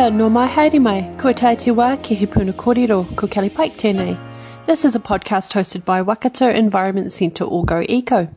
Kia 0.00 0.08
no 0.08 0.30
mai 0.30 0.46
haere 0.48 0.80
mai, 0.80 1.14
kua 1.18 1.34
tai 1.34 1.56
te 1.56 1.70
wā 1.78 1.86
ki 2.02 2.14
he 2.14 2.26
puna 2.34 2.54
kōrero, 2.54 3.00
ko 3.16 3.26
Kelly 3.26 3.50
Pike 3.50 3.76
tēnei. 3.76 4.14
This 4.64 4.82
is 4.82 4.94
a 4.94 4.98
podcast 4.98 5.52
hosted 5.52 5.84
by 5.84 6.00
Waikato 6.00 6.48
Environment 6.48 7.12
Centre 7.12 7.44
or 7.44 7.66
Go 7.66 7.82
Eco. 7.86 8.28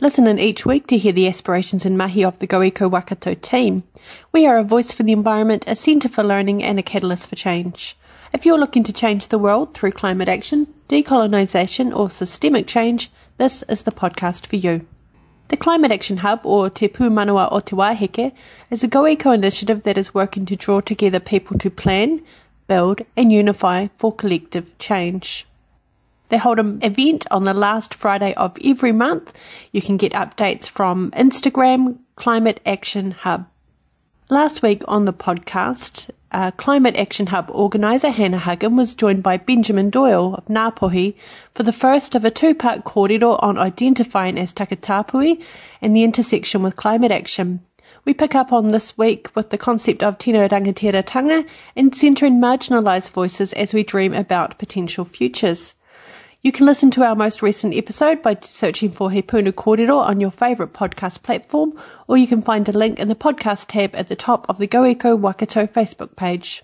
Listen 0.00 0.28
in 0.28 0.38
each 0.38 0.64
week 0.64 0.86
to 0.86 0.98
hear 0.98 1.12
the 1.12 1.26
aspirations 1.26 1.84
and 1.84 1.98
mahi 1.98 2.24
of 2.24 2.38
the 2.38 2.46
Go 2.46 2.62
Eco 2.62 2.86
Waikato 2.86 3.34
team. 3.34 3.82
We 4.30 4.46
are 4.46 4.56
a 4.58 4.62
voice 4.62 4.92
for 4.92 5.02
the 5.02 5.10
environment, 5.10 5.64
a 5.66 5.74
centre 5.74 6.08
for 6.08 6.22
learning 6.22 6.62
and 6.62 6.78
a 6.78 6.84
catalyst 6.84 7.28
for 7.28 7.34
change. 7.34 7.96
If 8.32 8.46
you're 8.46 8.60
looking 8.60 8.84
to 8.84 8.92
change 8.92 9.26
the 9.26 9.38
world 9.38 9.74
through 9.74 9.90
climate 9.90 10.28
action, 10.28 10.68
decolonisation 10.88 11.92
or 11.92 12.08
systemic 12.08 12.68
change, 12.68 13.10
this 13.36 13.64
is 13.64 13.82
the 13.82 13.90
podcast 13.90 14.46
for 14.46 14.54
you. 14.54 14.86
The 15.50 15.56
Climate 15.56 15.90
Action 15.90 16.18
Hub, 16.18 16.42
or 16.44 16.70
Te 16.70 16.86
Pūmanawa 16.86 17.48
o 17.50 17.58
Te 17.58 18.32
is 18.70 18.84
a 18.84 18.88
GoEco 18.88 19.34
initiative 19.34 19.82
that 19.82 19.98
is 19.98 20.14
working 20.14 20.46
to 20.46 20.54
draw 20.54 20.80
together 20.80 21.18
people 21.18 21.58
to 21.58 21.68
plan, 21.68 22.22
build, 22.68 23.02
and 23.16 23.32
unify 23.32 23.88
for 23.88 24.14
collective 24.14 24.78
change. 24.78 25.48
They 26.28 26.38
hold 26.38 26.60
an 26.60 26.78
event 26.84 27.26
on 27.32 27.42
the 27.42 27.52
last 27.52 27.94
Friday 27.94 28.32
of 28.34 28.56
every 28.64 28.92
month. 28.92 29.36
You 29.72 29.82
can 29.82 29.96
get 29.96 30.12
updates 30.12 30.68
from 30.68 31.10
Instagram 31.16 31.98
Climate 32.14 32.60
Action 32.64 33.10
Hub. 33.10 33.49
Last 34.30 34.62
week 34.62 34.84
on 34.86 35.06
the 35.06 35.12
podcast, 35.12 36.08
uh, 36.30 36.52
Climate 36.52 36.94
Action 36.94 37.26
Hub 37.26 37.50
organiser 37.50 38.10
Hannah 38.10 38.38
Huggin 38.38 38.76
was 38.76 38.94
joined 38.94 39.24
by 39.24 39.36
Benjamin 39.36 39.90
Doyle 39.90 40.36
of 40.36 40.44
Ngāpuhi 40.44 41.14
for 41.52 41.64
the 41.64 41.72
first 41.72 42.14
of 42.14 42.24
a 42.24 42.30
two-part 42.30 42.84
kōrero 42.84 43.42
on 43.42 43.58
identifying 43.58 44.38
as 44.38 44.52
Takatapui 44.52 45.42
and 45.82 45.96
the 45.96 46.04
intersection 46.04 46.62
with 46.62 46.76
climate 46.76 47.10
action. 47.10 47.58
We 48.04 48.14
pick 48.14 48.36
up 48.36 48.52
on 48.52 48.70
this 48.70 48.96
week 48.96 49.34
with 49.34 49.50
the 49.50 49.58
concept 49.58 50.00
of 50.00 50.16
tino 50.16 50.46
rangatiratanga 50.46 51.44
and 51.74 51.92
centering 51.92 52.40
marginalised 52.40 53.10
voices 53.10 53.52
as 53.54 53.74
we 53.74 53.82
dream 53.82 54.14
about 54.14 54.58
potential 54.58 55.04
futures. 55.04 55.74
You 56.42 56.52
can 56.52 56.64
listen 56.64 56.90
to 56.92 57.02
our 57.04 57.14
most 57.14 57.42
recent 57.42 57.74
episode 57.74 58.22
by 58.22 58.38
searching 58.40 58.92
for 58.92 59.10
He 59.10 59.20
Puna 59.20 59.52
Kōrero 59.52 59.98
on 59.98 60.20
your 60.20 60.30
favourite 60.30 60.72
podcast 60.72 61.22
platform, 61.22 61.78
or 62.08 62.16
you 62.16 62.26
can 62.26 62.40
find 62.40 62.66
a 62.66 62.72
link 62.72 62.98
in 62.98 63.08
the 63.08 63.14
podcast 63.14 63.66
tab 63.68 63.94
at 63.94 64.08
the 64.08 64.16
top 64.16 64.48
of 64.48 64.56
the 64.56 64.66
GoEco 64.66 65.18
Waikato 65.18 65.66
Facebook 65.66 66.16
page. 66.16 66.62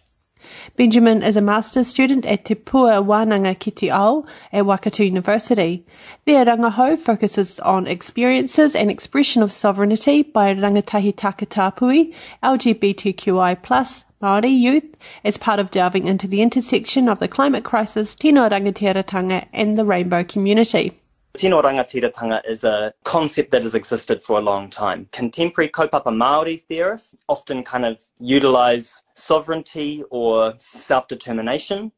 Benjamin 0.78 1.22
is 1.22 1.36
a 1.36 1.42
master's 1.42 1.88
student 1.88 2.24
at 2.24 2.46
Te 2.46 2.54
Pua 2.54 3.04
Wānanga 3.04 3.58
ki 3.58 3.70
te 3.70 3.90
Ao 3.90 4.24
at 4.50 4.64
Waikato 4.64 5.02
University. 5.02 5.84
Their 6.24 6.46
rangahau 6.46 6.98
focuses 6.98 7.60
on 7.60 7.86
experiences 7.86 8.74
and 8.74 8.90
expression 8.90 9.42
of 9.42 9.52
sovereignty 9.52 10.22
by 10.22 10.54
rangatahi 10.54 11.14
takatapui, 11.14 12.14
LGBTQI+, 12.42 14.04
Māori 14.22 14.58
youth 14.58 14.96
as 15.24 15.36
part 15.36 15.60
of 15.60 15.70
delving 15.70 16.06
into 16.06 16.26
the 16.26 16.40
intersection 16.40 17.06
of 17.06 17.18
the 17.18 17.28
climate 17.28 17.64
crisis, 17.64 18.14
tino 18.14 18.48
rangatiratanga 18.48 19.46
and 19.52 19.76
the 19.76 19.84
rainbow 19.84 20.24
community. 20.24 20.92
Tino 21.36 21.60
rangatiratanga 21.60 22.40
is 22.48 22.64
a 22.64 22.94
concept 23.04 23.50
that 23.50 23.62
has 23.62 23.74
existed 23.74 24.22
for 24.22 24.38
a 24.38 24.40
long 24.40 24.70
time. 24.70 25.06
Contemporary 25.12 25.68
kaupapa 25.68 26.04
Māori 26.04 26.62
theorists 26.62 27.14
often 27.28 27.62
kind 27.62 27.84
of 27.84 28.02
utilize 28.18 29.04
sovereignty 29.16 30.02
or 30.08 30.54
self-determination 30.60 31.92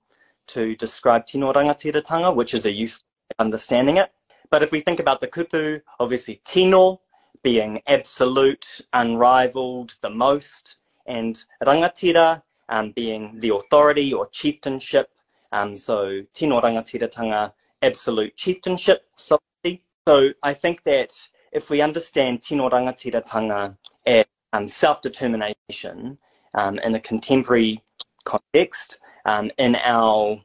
to 0.49 0.75
describe 0.75 1.25
tino 1.25 1.53
rangatiratanga, 1.53 2.35
which 2.35 2.53
is 2.53 2.67
a 2.67 2.73
useful 2.73 3.07
understanding 3.39 3.97
it. 3.97 4.11
But 4.51 4.65
if 4.65 4.73
we 4.73 4.81
think 4.81 4.99
about 4.99 5.21
the 5.21 5.29
kupu, 5.29 5.83
obviously 6.01 6.41
tino 6.45 7.01
being 7.45 7.81
absolute, 7.87 8.81
unrivaled, 8.93 9.95
the 10.01 10.11
most, 10.11 10.78
and 11.09 11.43
rangatira 11.65 12.43
um, 12.69 12.93
being 12.93 13.39
the 13.41 13.55
authority 13.55 14.13
or 14.13 14.29
chieftainship. 14.29 15.11
Um, 15.51 15.75
so 15.75 16.21
tino 16.33 16.61
rangatiratanga, 16.61 17.53
absolute 17.83 18.37
chieftainship, 18.37 19.01
sovereignty. 19.17 19.83
So 20.07 20.31
I 20.43 20.55
think 20.55 20.85
that 20.85 21.11
if 21.51 21.71
we 21.71 21.81
understand 21.81 22.43
tino 22.43 22.69
rangatiratanga 22.69 23.77
as 24.07 24.27
um, 24.53 24.67
self-determination 24.67 26.19
um, 26.55 26.79
in 26.79 26.95
a 26.95 27.01
contemporary 27.01 27.83
context, 28.25 29.01
um, 29.25 29.51
in 29.59 29.77
our 29.77 30.43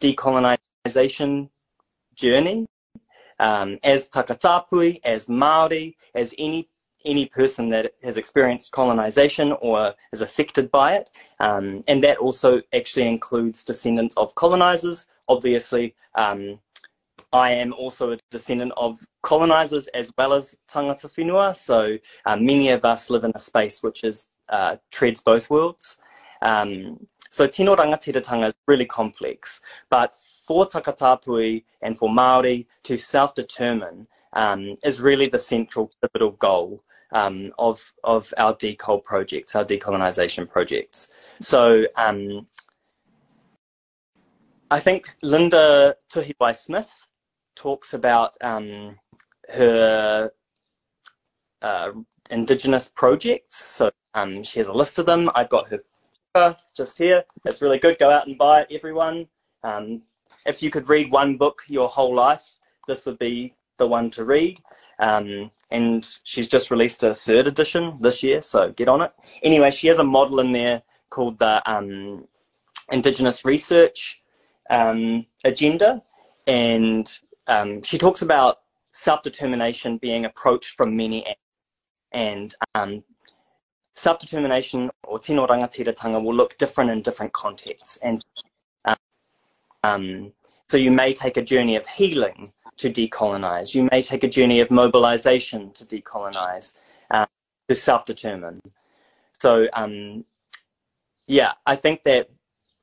decolonisation 0.00 1.48
journey, 2.14 2.66
um, 3.38 3.78
as 3.82 4.08
takatapui, 4.08 5.00
as 5.04 5.26
Māori, 5.26 5.94
as 6.14 6.34
any 6.38 6.68
any 7.04 7.26
person 7.26 7.68
that 7.70 7.92
has 8.02 8.16
experienced 8.16 8.72
colonization 8.72 9.52
or 9.60 9.94
is 10.12 10.20
affected 10.20 10.70
by 10.70 10.94
it. 10.94 11.10
Um, 11.40 11.82
and 11.88 12.02
that 12.04 12.18
also 12.18 12.60
actually 12.74 13.06
includes 13.06 13.64
descendants 13.64 14.16
of 14.16 14.34
colonizers. 14.34 15.06
Obviously, 15.28 15.94
um, 16.14 16.58
I 17.32 17.50
am 17.52 17.72
also 17.74 18.12
a 18.12 18.18
descendant 18.30 18.72
of 18.76 19.04
colonizers 19.22 19.86
as 19.88 20.10
well 20.16 20.32
as 20.32 20.56
tangata 20.68 21.10
whenua. 21.14 21.54
So 21.54 21.98
uh, 22.24 22.36
many 22.36 22.70
of 22.70 22.84
us 22.84 23.10
live 23.10 23.24
in 23.24 23.32
a 23.34 23.38
space 23.38 23.82
which 23.82 24.04
is 24.04 24.30
uh, 24.48 24.76
treads 24.90 25.20
both 25.20 25.50
worlds. 25.50 25.98
Um, 26.40 27.06
so 27.30 27.46
tino 27.46 27.76
rangatiratanga 27.76 28.48
is 28.48 28.54
really 28.66 28.86
complex, 28.86 29.60
but 29.90 30.14
for 30.46 30.66
Takatapui 30.66 31.64
and 31.82 31.96
for 31.98 32.08
Maori 32.08 32.66
to 32.84 32.96
self-determine 32.96 34.06
um, 34.32 34.76
is 34.84 35.00
really 35.00 35.28
the 35.28 35.38
central 35.38 35.90
pivotal 36.00 36.32
goal 36.32 36.82
um, 37.12 37.52
of 37.58 37.92
of 38.04 38.32
our 38.36 38.54
decol 38.54 39.02
projects, 39.02 39.54
our 39.54 39.64
decolonisation 39.64 40.48
projects. 40.48 41.10
So 41.40 41.84
um, 41.96 42.46
I 44.70 44.80
think 44.80 45.08
Linda 45.22 45.96
Tuhiwai 46.12 46.56
Smith 46.56 46.92
talks 47.56 47.94
about 47.94 48.36
um, 48.40 48.98
her 49.48 50.30
uh, 51.62 51.90
Indigenous 52.30 52.92
projects. 52.94 53.64
So 53.64 53.90
um, 54.14 54.42
she 54.42 54.58
has 54.58 54.68
a 54.68 54.72
list 54.72 54.98
of 54.98 55.06
them. 55.06 55.30
I've 55.34 55.48
got 55.48 55.68
her 55.68 55.78
just 56.76 56.98
here. 56.98 57.24
It's 57.44 57.62
really 57.62 57.78
good. 57.78 57.98
Go 57.98 58.10
out 58.10 58.26
and 58.26 58.38
buy 58.38 58.62
it, 58.62 58.68
everyone. 58.70 59.28
Um, 59.62 60.02
if 60.46 60.62
you 60.62 60.70
could 60.70 60.88
read 60.88 61.10
one 61.10 61.36
book 61.36 61.62
your 61.68 61.88
whole 61.88 62.14
life, 62.14 62.46
this 62.86 63.06
would 63.06 63.18
be 63.18 63.54
the 63.78 63.86
one 63.86 64.10
to 64.10 64.24
read. 64.24 64.60
Um, 64.98 65.50
and 65.70 66.06
she's 66.24 66.48
just 66.48 66.70
released 66.70 67.02
a 67.02 67.14
third 67.14 67.46
edition 67.46 67.98
this 68.00 68.22
year, 68.22 68.40
so 68.40 68.72
get 68.72 68.88
on 68.88 69.02
it. 69.02 69.12
Anyway, 69.42 69.70
she 69.70 69.88
has 69.88 69.98
a 69.98 70.04
model 70.04 70.40
in 70.40 70.52
there 70.52 70.82
called 71.10 71.38
the 71.38 71.62
um, 71.70 72.26
Indigenous 72.90 73.44
Research 73.44 74.20
um, 74.70 75.26
Agenda, 75.44 76.02
and 76.46 77.06
um, 77.46 77.82
she 77.82 77.98
talks 77.98 78.22
about 78.22 78.58
self-determination 78.92 79.98
being 79.98 80.24
approached 80.24 80.76
from 80.76 80.96
many 80.96 81.18
angles. 81.24 81.44
And 82.12 82.54
um, 82.74 83.04
self-determination 83.98 84.90
or 85.04 85.18
tino 85.18 85.46
rangatiratanga 85.46 86.22
will 86.22 86.34
look 86.34 86.56
different 86.58 86.90
in 86.90 87.02
different 87.02 87.32
contexts. 87.32 87.98
And 87.98 88.24
um, 89.82 90.32
so 90.70 90.76
you 90.76 90.90
may 90.90 91.12
take 91.12 91.36
a 91.36 91.42
journey 91.42 91.76
of 91.76 91.86
healing 91.86 92.52
to 92.76 92.90
decolonize. 92.90 93.74
You 93.74 93.88
may 93.90 94.02
take 94.02 94.22
a 94.22 94.28
journey 94.28 94.60
of 94.60 94.70
mobilization 94.70 95.72
to 95.72 95.84
decolonize, 95.84 96.74
uh, 97.10 97.26
to 97.68 97.74
self-determine. 97.74 98.60
So, 99.32 99.66
um, 99.72 100.24
yeah, 101.26 101.52
I 101.66 101.76
think 101.76 102.02
that 102.04 102.28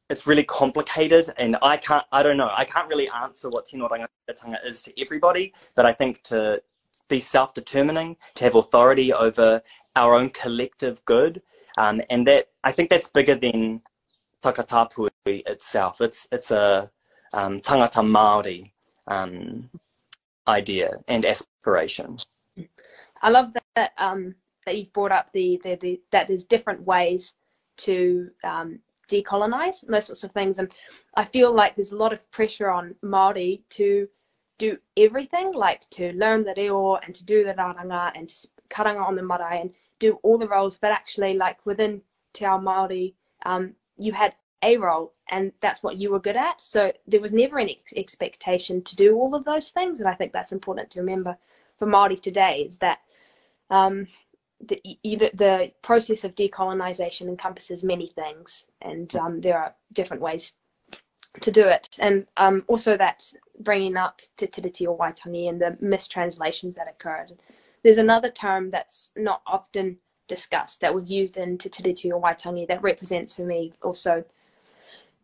it's 0.10 0.28
really 0.28 0.44
complicated, 0.44 1.30
and 1.38 1.58
I 1.62 1.78
can't, 1.78 2.06
I 2.12 2.24
don't 2.24 2.38
know, 2.38 2.52
I 2.56 2.66
can't 2.66 2.88
really 2.88 3.10
answer 3.10 3.50
what 3.50 3.66
tino 3.66 3.88
rangatanga 3.88 4.64
is 4.66 4.82
to 4.84 5.02
everybody, 5.02 5.54
but 5.76 5.86
I 5.86 5.94
think 5.94 6.22
to 6.24 6.62
be 7.08 7.20
self-determining, 7.20 8.18
to 8.36 8.44
have 8.44 8.56
authority 8.56 9.14
over 9.14 9.62
our 9.96 10.14
own 10.14 10.30
collective 10.30 11.04
good, 11.06 11.42
um, 11.78 12.02
and 12.10 12.28
that 12.28 12.50
I 12.64 12.72
think 12.72 12.90
that's 12.90 13.10
bigger 13.10 13.36
than 13.36 13.82
Takatapui 14.44 15.10
itself. 15.26 16.02
It's 16.02 16.28
it's 16.32 16.52
a 16.52 16.90
um, 17.34 17.60
tangata 17.62 18.04
Māori 18.04 18.72
um, 19.08 19.70
idea 20.48 20.92
and 21.08 21.26
aspiration. 21.26 22.20
I 23.22 23.30
love 23.30 23.56
that 23.76 23.92
um, 23.98 24.36
that 24.66 24.78
you've 24.78 24.94
brought 24.94 25.12
up 25.12 25.32
the, 25.32 25.60
the, 25.64 25.76
the, 25.76 26.02
that 26.12 26.28
there's 26.28 26.44
different 26.44 26.82
ways 26.82 27.34
to 27.78 28.30
um, 28.44 28.80
decolonize 29.08 29.84
and 29.84 29.94
those 29.94 30.06
sorts 30.06 30.24
of 30.24 30.32
things. 30.32 30.58
And 30.58 30.72
I 31.16 31.26
feel 31.26 31.54
like 31.54 31.76
there's 31.76 31.92
a 31.92 31.98
lot 31.98 32.14
of 32.14 32.30
pressure 32.32 32.70
on 32.70 32.96
Māori 33.04 33.62
to 33.72 34.08
do 34.57 34.78
everything, 34.98 35.54
like 35.54 35.90
to 35.92 36.13
learn 36.13 36.44
the 36.44 36.54
reo 36.56 36.96
and 36.96 37.13
to 37.16 37.25
do 37.25 37.44
the 37.44 37.54
raranga 37.54 38.12
and 38.16 38.30
to 38.30 38.48
karanga 38.69 39.02
on 39.02 39.16
the 39.16 39.24
marae 39.24 39.62
and 39.62 39.74
do 40.00 40.19
all 40.24 40.38
the 40.38 40.48
roles. 40.48 40.78
But 40.78 40.92
actually, 40.92 41.36
like 41.36 41.66
within 41.66 42.02
Te 42.34 42.46
Ao 42.46 42.60
Māori, 42.60 43.13
um, 43.46 43.74
you 43.98 44.12
had 44.12 44.36
a 44.62 44.78
role 44.78 45.13
and 45.30 45.52
that's 45.62 45.84
what 45.84 45.98
you 45.98 46.12
were 46.12 46.19
good 46.19 46.36
at. 46.36 46.63
So 46.63 46.92
there 47.07 47.22
was 47.22 47.31
never 47.31 47.60
any 47.60 47.81
expectation 47.96 48.81
to 48.84 48.96
do 48.96 49.16
all 49.16 49.36
of 49.36 49.46
those 49.46 49.69
things. 49.69 50.00
And 50.00 50.10
I 50.10 50.16
think 50.16 50.31
that's 50.31 50.52
important 50.52 50.90
to 50.92 51.00
remember 51.00 51.38
for 51.78 51.88
Māori 51.88 52.19
today 52.19 52.66
is 52.68 52.78
that 52.80 53.00
um, 53.69 54.08
the, 54.62 54.81
you 55.04 55.18
know, 55.18 55.30
the 55.34 55.72
process 55.81 56.24
of 56.24 56.36
decolonization 56.36 57.28
encompasses 57.28 57.84
many 57.84 58.08
things, 58.08 58.66
and 58.81 59.13
um, 59.16 59.42
there 59.42 59.58
are 59.58 59.75
different 59.94 60.22
ways 60.22 60.54
to 61.42 61.52
do 61.52 61.68
it. 61.68 61.98
And 62.00 62.26
um, 62.38 62.64
also 62.68 62.98
that 62.98 63.32
bringing 63.60 63.98
up 63.98 64.22
Te 64.38 64.48
Tiriti 64.48 64.88
o 64.88 64.96
Waitangi 64.96 65.50
and 65.50 65.60
the 65.60 65.78
mistranslations 65.82 66.76
that 66.76 66.88
occurred. 66.88 67.34
There's 67.84 67.98
another 67.98 68.32
term 68.32 68.70
that's 68.70 69.12
not 69.16 69.42
often 69.46 69.98
discussed 70.28 70.82
that 70.82 70.94
was 70.94 71.10
used 71.10 71.38
in 71.38 71.58
Te 71.58 71.70
Tiriti 71.70 72.12
o 72.12 72.20
Waitangi 72.20 72.68
that 72.68 72.82
represents 72.82 73.36
for 73.36 73.44
me 73.44 73.74
also 73.84 74.24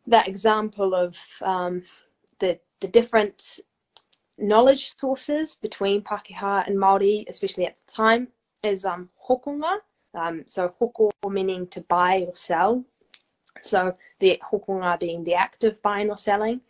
that 0.07 0.27
example 0.27 0.93
of 0.93 1.17
um, 1.41 1.83
the 2.39 2.59
the 2.79 2.87
different 2.87 3.59
knowledge 4.37 4.91
sources 4.97 5.55
between 5.55 6.01
Pākehā 6.01 6.67
and 6.67 6.75
Māori, 6.75 7.25
especially 7.29 7.65
at 7.65 7.77
the 7.85 7.93
time, 7.93 8.27
is 8.63 8.85
um, 8.85 9.09
hokonga. 9.27 9.77
Um, 10.13 10.43
so 10.47 10.73
hoko 10.81 11.11
meaning 11.29 11.67
to 11.67 11.81
buy 11.81 12.25
or 12.27 12.35
sell. 12.35 12.83
So 13.61 13.93
the 14.19 14.41
hokonga 14.43 14.99
being 14.99 15.23
the 15.23 15.35
act 15.35 15.63
of 15.63 15.81
buying 15.81 16.09
or 16.09 16.17
selling. 16.17 16.61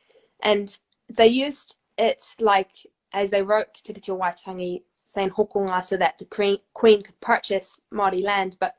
And 0.42 0.78
they 1.10 1.28
used 1.28 1.76
it 1.98 2.36
like, 2.40 2.72
as 3.14 3.30
they 3.30 3.42
wrote 3.42 3.74
to 3.74 3.94
Te 3.94 4.12
Reo 4.12 4.20
Waitangi, 4.20 4.84
saying 5.06 5.30
hokonga 5.30 5.84
so 5.84 5.98
that 5.98 6.18
the 6.18 6.26
queen, 6.26 6.58
queen 6.74 7.02
could 7.02 7.20
purchase 7.20 7.80
Māori 7.94 8.24
land. 8.24 8.58
But 8.60 8.76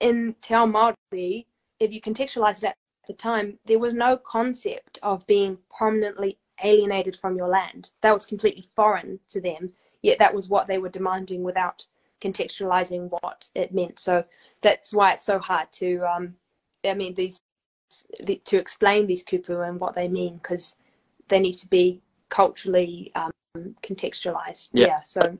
in 0.00 0.34
Te 0.40 0.54
Ao 0.54 0.66
Māori, 0.66 1.46
if 1.80 1.92
you 1.92 2.00
contextualize 2.00 2.58
it 2.58 2.64
at 2.64 2.76
the 3.06 3.14
time, 3.14 3.58
there 3.66 3.78
was 3.78 3.94
no 3.94 4.16
concept 4.16 4.98
of 5.02 5.26
being 5.26 5.58
permanently 5.76 6.38
alienated 6.62 7.16
from 7.16 7.36
your 7.36 7.48
land. 7.48 7.90
That 8.00 8.14
was 8.14 8.24
completely 8.24 8.68
foreign 8.76 9.18
to 9.30 9.40
them, 9.40 9.72
yet 10.02 10.18
that 10.18 10.34
was 10.34 10.48
what 10.48 10.66
they 10.66 10.78
were 10.78 10.88
demanding 10.88 11.42
without 11.42 11.84
contextualizing 12.20 13.10
what 13.10 13.50
it 13.54 13.74
meant. 13.74 13.98
So 13.98 14.24
that's 14.62 14.94
why 14.94 15.12
it's 15.12 15.24
so 15.26 15.38
hard 15.38 15.70
to, 15.72 15.98
um, 16.06 16.34
I 16.84 16.94
mean, 16.94 17.14
these 17.14 17.38
the, 18.20 18.40
to 18.46 18.58
explain 18.58 19.06
these 19.06 19.24
kupu 19.24 19.66
and 19.66 19.78
what 19.78 19.94
they 19.94 20.08
mean 20.08 20.36
because 20.36 20.76
they 21.28 21.38
need 21.38 21.54
to 21.54 21.68
be 21.68 22.00
culturally 22.28 23.12
um, 23.14 23.32
contextualized. 23.82 24.70
Yeah. 24.72 24.86
yeah. 24.86 25.00
So 25.00 25.38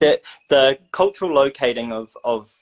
the 0.00 0.20
the 0.48 0.78
cultural 0.92 1.32
locating 1.32 1.92
of 1.92 2.16
of 2.24 2.52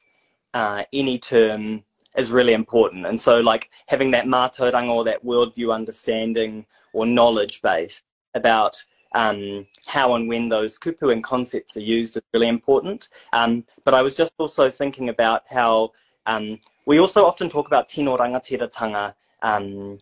uh, 0.53 0.85
any 0.93 1.19
term 1.19 1.85
is 2.17 2.31
really 2.31 2.53
important, 2.53 3.06
and 3.06 3.21
so 3.21 3.41
like 3.41 3.71
having 3.88 4.12
that 4.12 4.27
mātauranga 4.27 4.94
or 4.94 5.05
that 5.05 5.25
worldview 5.25 5.75
understanding 5.75 6.67
or 6.93 7.06
knowledge 7.06 7.61
base 7.61 8.03
about 8.35 8.85
um, 9.15 9.67
how 9.87 10.15
and 10.15 10.29
when 10.29 10.49
those 10.49 10.79
kupu 10.79 11.12
and 11.12 11.23
concepts 11.23 11.77
are 11.77 11.81
used 11.81 12.17
is 12.17 12.23
really 12.32 12.49
important. 12.49 13.09
Um, 13.32 13.65
but 13.85 13.94
I 13.94 14.03
was 14.03 14.17
just 14.17 14.35
also 14.38 14.70
thinking 14.70 15.09
about 15.09 15.43
how 15.49 15.93
um, 16.26 16.61
we 16.87 16.99
also 16.99 17.25
often 17.25 17.49
talk 17.49 17.67
about 17.67 17.88
tino 17.88 18.17
rangatiratanga, 18.17 19.15
um, 19.43 19.99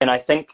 and 0.00 0.10
I 0.10 0.18
think 0.18 0.50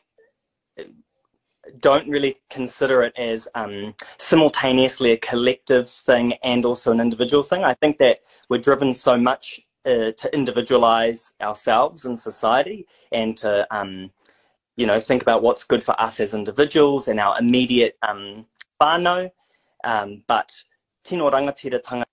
don't 1.79 2.09
really 2.09 2.37
consider 2.49 3.03
it 3.03 3.17
as 3.19 3.47
um, 3.55 3.95
simultaneously 4.19 5.13
a 5.13 5.17
collective 5.19 5.89
thing 5.89 6.35
and 6.43 6.65
also 6.65 6.91
an 6.91 7.01
individual 7.01 7.43
thing. 7.43 7.65
I 7.65 7.75
think 7.75 7.99
that 7.99 8.21
we're 8.49 8.59
driven 8.59 8.95
so 8.95 9.17
much 9.17 9.61
uh, 9.87 10.13
to 10.13 10.31
individualize 10.33 11.33
ourselves 11.41 12.05
in 12.05 12.17
society 12.17 12.87
and 13.13 13.37
to 13.39 13.67
um, 13.75 14.11
you 14.77 14.87
know, 14.87 14.99
think 14.99 15.21
about 15.21 15.43
what's 15.43 15.65
good 15.65 15.85
for 15.85 16.01
us 16.01 16.21
as 16.21 16.33
individuals 16.33 17.07
and 17.07 17.21
our 17.21 17.39
immediate 17.39 17.99
um, 18.07 18.47
whānau, 18.81 19.31
um, 19.85 20.23
but 20.27 20.51
tino 21.05 21.31
rangatiratanga 21.31 22.05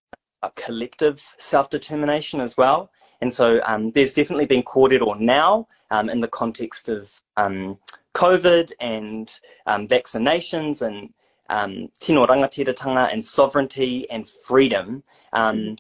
collective 0.56 1.36
self-determination 1.38 2.42
as 2.42 2.58
well. 2.58 2.90
And 3.22 3.34
so 3.34 3.60
um, 3.66 3.92
there's 3.92 4.14
definitely 4.14 4.46
been 4.46 4.64
kōrero 4.64 5.20
now 5.20 5.68
um, 5.90 6.10
in 6.10 6.22
the 6.22 6.28
context 6.28 6.88
of 6.90 7.12
um, 7.36 7.78
COVID 8.14 8.72
and 8.80 9.40
um, 9.66 9.88
vaccinations 9.88 10.82
and 10.82 11.14
um, 11.50 11.90
tino 12.00 12.26
rangatiratanga 12.28 13.12
and 13.12 13.24
sovereignty 13.24 14.10
and 14.10 14.28
freedom. 14.28 15.04
Um, 15.34 15.78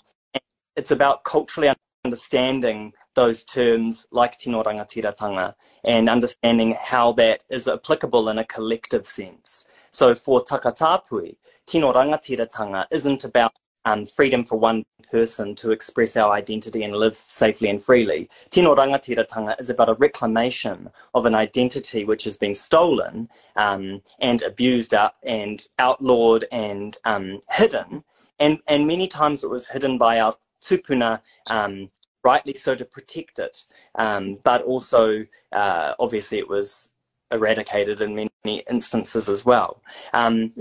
it's 0.76 0.92
about 0.92 1.24
culturally 1.24 1.74
understanding 2.06 2.94
those 3.16 3.44
terms 3.44 4.08
like 4.12 4.38
tino 4.38 4.64
rangatiratanga 4.64 5.54
and 5.84 6.10
understanding 6.10 6.76
how 6.82 7.12
that 7.14 7.44
is 7.50 7.68
applicable 7.68 8.30
in 8.30 8.38
a 8.38 8.46
collective 8.46 9.06
sense. 9.06 9.68
So 9.92 10.16
for 10.16 10.44
Takatapui, 10.46 11.38
tino 11.66 11.92
rangatiratanga 11.92 12.86
isn't 12.92 13.24
about 13.24 13.54
um, 13.88 14.06
freedom 14.06 14.44
for 14.44 14.60
one 14.60 14.84
person 15.10 15.56
to 15.56 15.72
express 15.72 16.18
our 16.18 16.34
identity 16.34 16.84
and 16.84 16.94
live 16.94 17.16
safely 17.16 17.70
and 17.70 17.82
freely. 17.82 18.30
Tino 18.50 18.76
rangatiratanga 18.76 19.58
is 19.62 19.70
about 19.70 19.90
a 19.90 19.94
reclamation 19.94 20.90
of 21.14 21.26
an 21.26 21.34
identity 21.34 22.04
which 22.04 22.26
has 22.26 22.36
been 22.36 22.54
stolen 22.54 23.30
um, 23.56 24.02
and 24.20 24.42
abused 24.42 24.94
out 24.94 25.14
and 25.24 25.68
outlawed 25.80 26.46
and 26.52 26.98
um, 27.06 27.40
hidden. 27.50 28.04
And, 28.40 28.60
and 28.68 28.86
many 28.86 29.08
times 29.08 29.44
it 29.44 29.50
was 29.50 29.68
hidden 29.68 29.98
by 29.98 30.20
our 30.20 30.34
tupuna 30.62 31.22
um, 31.50 31.90
rightly 32.26 32.54
so 32.54 32.76
to 32.76 32.84
protect 32.84 33.40
it, 33.40 33.66
um, 33.96 34.38
but 34.44 34.64
also 34.64 35.26
uh, 35.54 35.94
obviously 35.98 36.40
it 36.40 36.50
was 36.50 36.90
eradicated 37.32 38.02
in 38.02 38.14
many 38.16 38.64
instances 38.70 39.30
as 39.30 39.46
well. 39.46 39.82
Um, 40.14 40.54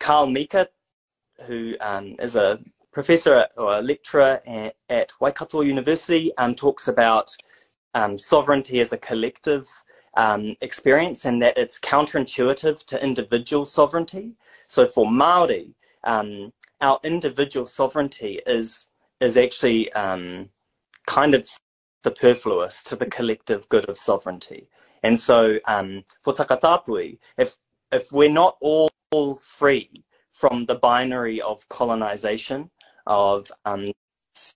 Carl 0.00 0.26
Mika, 0.26 0.68
who 1.46 1.76
um, 1.80 2.16
is 2.18 2.36
a 2.36 2.58
professor 2.92 3.46
or 3.56 3.78
a 3.78 3.82
lecturer 3.82 4.40
at, 4.46 4.76
at 4.88 5.12
Waikato 5.20 5.60
University, 5.60 6.36
um, 6.38 6.54
talks 6.54 6.88
about 6.88 7.36
um, 7.94 8.18
sovereignty 8.18 8.80
as 8.80 8.92
a 8.92 8.98
collective 8.98 9.66
um, 10.16 10.56
experience 10.60 11.24
and 11.24 11.42
that 11.42 11.56
it's 11.56 11.78
counterintuitive 11.78 12.84
to 12.86 13.02
individual 13.02 13.64
sovereignty. 13.64 14.32
So 14.66 14.88
for 14.88 15.10
Maori, 15.10 15.74
our 16.04 17.00
individual 17.04 17.66
sovereignty 17.66 18.40
is 18.46 18.86
is 19.20 19.36
actually 19.36 19.92
um, 19.94 20.48
kind 21.06 21.34
of 21.34 21.48
superfluous 22.04 22.82
to 22.84 22.96
the 22.96 23.06
collective 23.06 23.68
good 23.68 23.84
of 23.86 23.98
sovereignty. 23.98 24.68
And 25.02 25.18
so 25.18 25.58
um, 25.66 26.04
for 26.22 26.32
Takatapui, 26.32 27.18
if, 27.36 27.56
if 27.92 28.12
we're 28.12 28.30
not 28.30 28.56
all 28.60 28.90
free 29.36 30.04
from 30.38 30.64
the 30.66 30.76
binary 30.76 31.40
of 31.40 31.68
colonization, 31.68 32.70
of 33.06 33.50
um, 33.64 33.92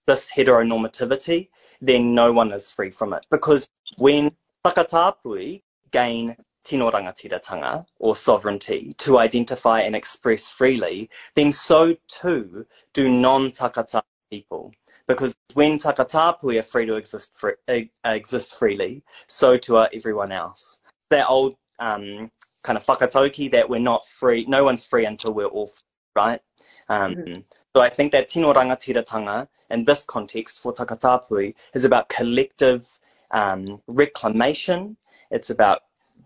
this 0.06 0.30
heteronormativity, 0.30 1.48
then 1.80 2.14
no 2.14 2.32
one 2.32 2.52
is 2.52 2.70
free 2.70 2.90
from 2.90 3.12
it. 3.12 3.26
Because 3.30 3.68
when 3.96 4.30
Takatapui 4.64 5.62
gain 5.90 6.36
tino 6.64 6.88
rangatiratanga, 6.88 7.84
or 7.98 8.14
sovereignty, 8.14 8.94
to 8.98 9.18
identify 9.18 9.80
and 9.80 9.96
express 9.96 10.48
freely, 10.48 11.10
then 11.34 11.50
so 11.50 11.96
too 12.06 12.64
do 12.94 13.10
non-takata 13.10 14.02
people. 14.30 14.72
Because 15.08 15.34
when 15.54 15.78
takatapui 15.78 16.60
are 16.60 16.62
free 16.62 16.86
to 16.86 16.94
exist, 16.94 17.32
free, 17.34 17.90
exist 18.04 18.54
freely, 18.54 19.02
so 19.26 19.56
too 19.58 19.76
are 19.76 19.90
everyone 19.92 20.30
else. 20.30 20.80
That 21.10 21.26
old 21.28 21.56
um, 21.80 22.30
kind 22.62 22.76
of 22.76 22.84
whakatauki 22.86 23.50
that 23.52 23.68
we're 23.68 23.80
not 23.80 24.06
free, 24.06 24.44
no 24.46 24.64
one's 24.64 24.84
free 24.84 25.06
until 25.06 25.32
we're 25.32 25.46
all 25.46 25.66
free, 25.66 25.84
right? 26.14 26.40
Um, 26.88 27.14
mm-hmm. 27.14 27.40
So 27.74 27.82
I 27.82 27.88
think 27.88 28.12
that 28.12 28.28
tino 28.28 28.52
rangatiratanga 28.52 29.48
in 29.70 29.84
this 29.84 30.04
context 30.04 30.62
for 30.62 30.72
takatapui 30.72 31.54
is 31.74 31.84
about 31.84 32.08
collective 32.08 32.86
um, 33.30 33.78
reclamation. 33.86 34.96
It's 35.30 35.48
about 35.48 35.80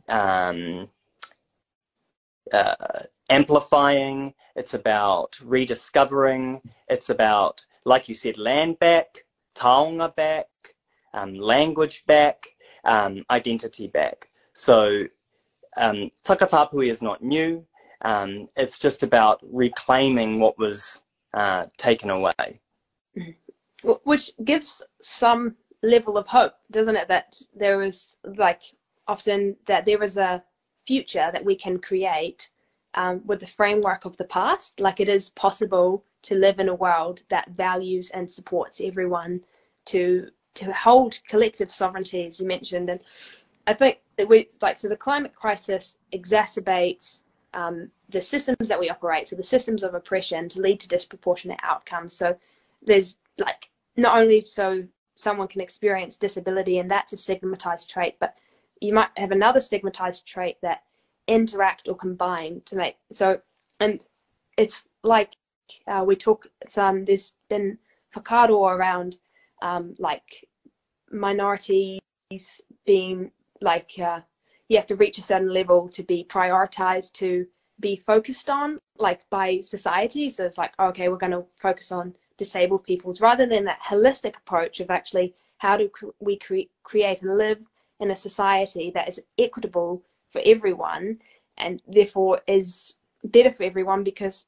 um, 0.09 0.89
uh, 2.53 2.75
amplifying. 3.31 4.35
It's 4.57 4.75
about 4.75 5.39
rediscovering. 5.45 6.63
It's 6.89 7.11
about 7.11 7.65
like 7.87 8.09
you 8.09 8.15
said, 8.15 8.37
land 8.37 8.79
back, 8.81 9.25
taonga 9.55 10.15
back, 10.17 10.49
um, 11.15 11.35
language 11.39 12.05
back, 12.07 12.49
um, 12.85 13.25
identity 13.31 13.87
back. 13.87 14.29
So 14.53 15.05
um, 15.77 16.11
Takatapui 16.25 16.89
is 16.89 17.03
not 17.03 17.23
new. 17.23 17.65
Um, 18.03 18.49
it's 18.57 18.79
just 18.79 19.03
about 19.03 19.41
reclaiming 19.43 20.39
what 20.39 20.59
was 20.59 21.03
uh, 21.35 21.67
taken 21.77 22.11
away. 22.11 22.61
Which 24.05 24.33
gives 24.45 24.83
some 25.01 25.57
level 25.83 26.19
of 26.19 26.27
hope, 26.27 26.55
doesn't 26.71 26.97
it? 26.97 27.09
That 27.09 27.41
there 27.55 27.83
is 27.83 28.17
like 28.37 28.63
often 29.09 29.57
that 29.67 29.85
there 29.85 30.03
is 30.03 30.17
a 30.17 30.43
future 30.87 31.31
that 31.33 31.45
we 31.45 31.57
can 31.57 31.79
create 31.79 32.51
um, 32.95 33.23
with 33.27 33.41
the 33.41 33.47
framework 33.47 34.05
of 34.05 34.17
the 34.17 34.25
past. 34.25 34.81
Like 34.81 35.01
it 35.01 35.09
is 35.09 35.31
possible 35.31 36.05
to 36.23 36.35
live 36.35 36.59
in 36.59 36.69
a 36.69 36.75
world 36.75 37.23
that 37.29 37.51
values 37.51 38.11
and 38.11 38.31
supports 38.31 38.81
everyone 38.81 39.41
to 39.87 40.29
to 40.55 40.73
hold 40.73 41.21
collective 41.29 41.71
sovereignty, 41.71 42.27
as 42.27 42.41
you 42.41 42.47
mentioned. 42.47 42.89
And 42.89 43.01
I 43.67 43.75
think 43.75 43.99
that 44.17 44.29
we 44.29 44.49
like 44.63 44.77
so 44.77 44.89
the 44.89 44.97
climate 44.97 45.35
crisis 45.35 45.99
exacerbates 46.13 47.23
um, 47.55 47.91
the 48.11 48.21
systems 48.21 48.69
that 48.69 48.79
we 48.79 48.91
operate, 48.91 49.27
so 49.27 49.35
the 49.35 49.43
systems 49.43 49.83
of 49.83 49.95
oppression, 49.95 50.49
to 50.51 50.61
lead 50.61 50.79
to 50.81 50.89
disproportionate 50.89 51.59
outcomes. 51.63 52.13
So 52.13 52.37
there's 52.83 53.17
like 53.39 53.71
not 53.97 54.19
only 54.19 54.41
so 54.41 54.85
someone 55.15 55.49
can 55.49 55.63
experience 55.63 56.17
disability 56.17 56.79
and 56.79 56.91
that's 56.91 57.15
a 57.15 57.17
stigmatized 57.17 57.89
trait, 57.89 58.17
but 58.21 58.37
you 58.81 58.93
might 58.93 59.09
have 59.17 59.33
another 59.33 59.61
stigmatized 59.61 60.27
trait 60.27 60.59
that 60.61 60.83
interact 61.27 61.89
or 61.89 61.97
combine 61.97 62.61
to 62.67 62.77
make 62.77 62.97
so 63.11 63.41
and 63.81 64.07
it's 64.57 64.87
like 65.03 65.35
uh, 65.89 66.05
we 66.07 66.15
talk 66.15 66.47
some 66.69 67.05
there's 67.05 67.33
been 67.49 67.77
whakaaro 68.15 68.71
around 68.71 69.17
um, 69.63 69.95
like 69.99 70.45
minorities 71.11 72.01
being 72.85 73.33
like 73.61 73.91
uh, 74.03 74.21
you 74.69 74.77
have 74.77 74.87
to 74.87 74.97
reach 74.97 75.19
a 75.19 75.23
certain 75.23 75.53
level 75.53 75.89
to 75.89 76.03
be 76.03 76.25
prioritized 76.25 77.13
to 77.15 77.47
be 77.81 77.97
focused 77.97 78.49
on 78.49 78.79
like 78.99 79.29
by 79.31 79.61
society. 79.61 80.31
So 80.31 80.45
it's 80.45 80.59
like 80.59 80.75
okay 80.79 81.09
we're 81.09 81.17
going 81.17 81.33
to 81.33 81.45
focus 81.57 81.93
on 81.93 82.15
disabled 82.37 82.85
peoples 82.85 83.21
rather 83.21 83.47
than 83.47 83.65
that 83.65 83.81
holistic 83.81 84.37
approach 84.37 84.81
of 84.81 84.91
actually 84.91 85.35
how 85.59 85.77
do 85.77 85.91
we 86.21 86.39
cre- 86.39 86.71
create 86.83 87.23
and 87.23 87.37
live 87.37 87.59
in 88.01 88.11
a 88.11 88.17
society 88.17 88.91
that 88.95 89.09
is 89.09 89.23
equitable 89.39 90.03
for 90.31 90.43
everyone 90.45 91.19
and 91.57 91.83
therefore 91.89 92.41
is 92.47 92.95
better 93.25 93.51
for 93.51 93.63
everyone 93.63 94.05
because 94.05 94.45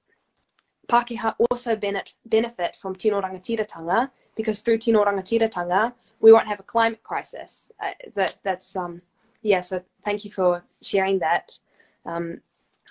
Pākehā 0.89 1.35
also 1.51 1.77
benefit 1.77 2.77
from 2.77 2.95
tino 2.95 3.21
rangatiratanga 3.21 4.11
because 4.37 4.61
through 4.61 4.79
tino 4.79 5.05
rangatiratanga 5.05 5.93
we 6.21 6.33
won't 6.33 6.47
have 6.47 6.61
a 6.61 6.65
climate 6.65 7.03
crisis. 7.03 7.71
Uh, 7.83 7.93
that 8.15 8.37
that's 8.43 8.77
um 8.77 9.03
yeah. 9.43 9.61
So 9.61 9.83
thank 10.05 10.25
you 10.25 10.33
for 10.33 10.63
sharing 10.83 11.19
that. 11.21 11.59
Um, 12.05 12.41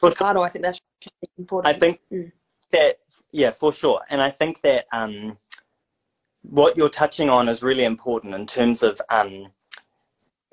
Ricardo, 0.01 0.43
I 0.43 0.49
think 0.49 0.63
that's 0.63 0.79
important. 1.37 1.75
I 1.75 1.79
think 1.79 2.01
mm. 2.11 2.31
that 2.71 2.99
yeah, 3.31 3.51
for 3.51 3.71
sure, 3.73 4.01
and 4.09 4.21
I 4.21 4.29
think 4.29 4.61
that 4.61 4.85
um, 4.91 5.37
what 6.41 6.77
you're 6.77 6.89
touching 6.89 7.29
on 7.29 7.49
is 7.49 7.63
really 7.63 7.83
important 7.83 8.33
in 8.35 8.45
terms 8.45 8.83
of 8.83 9.01
um, 9.09 9.47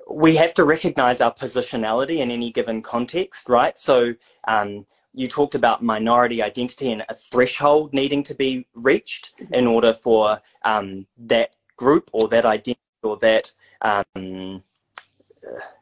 we 0.09 0.35
have 0.35 0.53
to 0.55 0.63
recognize 0.63 1.21
our 1.21 1.33
positionality 1.33 2.17
in 2.17 2.31
any 2.31 2.51
given 2.51 2.81
context, 2.81 3.49
right? 3.49 3.77
So 3.77 4.13
um, 4.47 4.85
you 5.13 5.27
talked 5.27 5.55
about 5.55 5.81
minority 5.81 6.43
identity 6.43 6.91
and 6.91 7.03
a 7.09 7.15
threshold 7.15 7.93
needing 7.93 8.23
to 8.23 8.35
be 8.35 8.67
reached 8.75 9.33
mm-hmm. 9.39 9.53
in 9.53 9.67
order 9.67 9.93
for 9.93 10.41
um, 10.63 11.07
that 11.17 11.55
group 11.77 12.09
or 12.13 12.27
that 12.29 12.45
identity 12.45 12.79
or 13.03 13.17
that 13.17 13.51
um, 13.81 14.63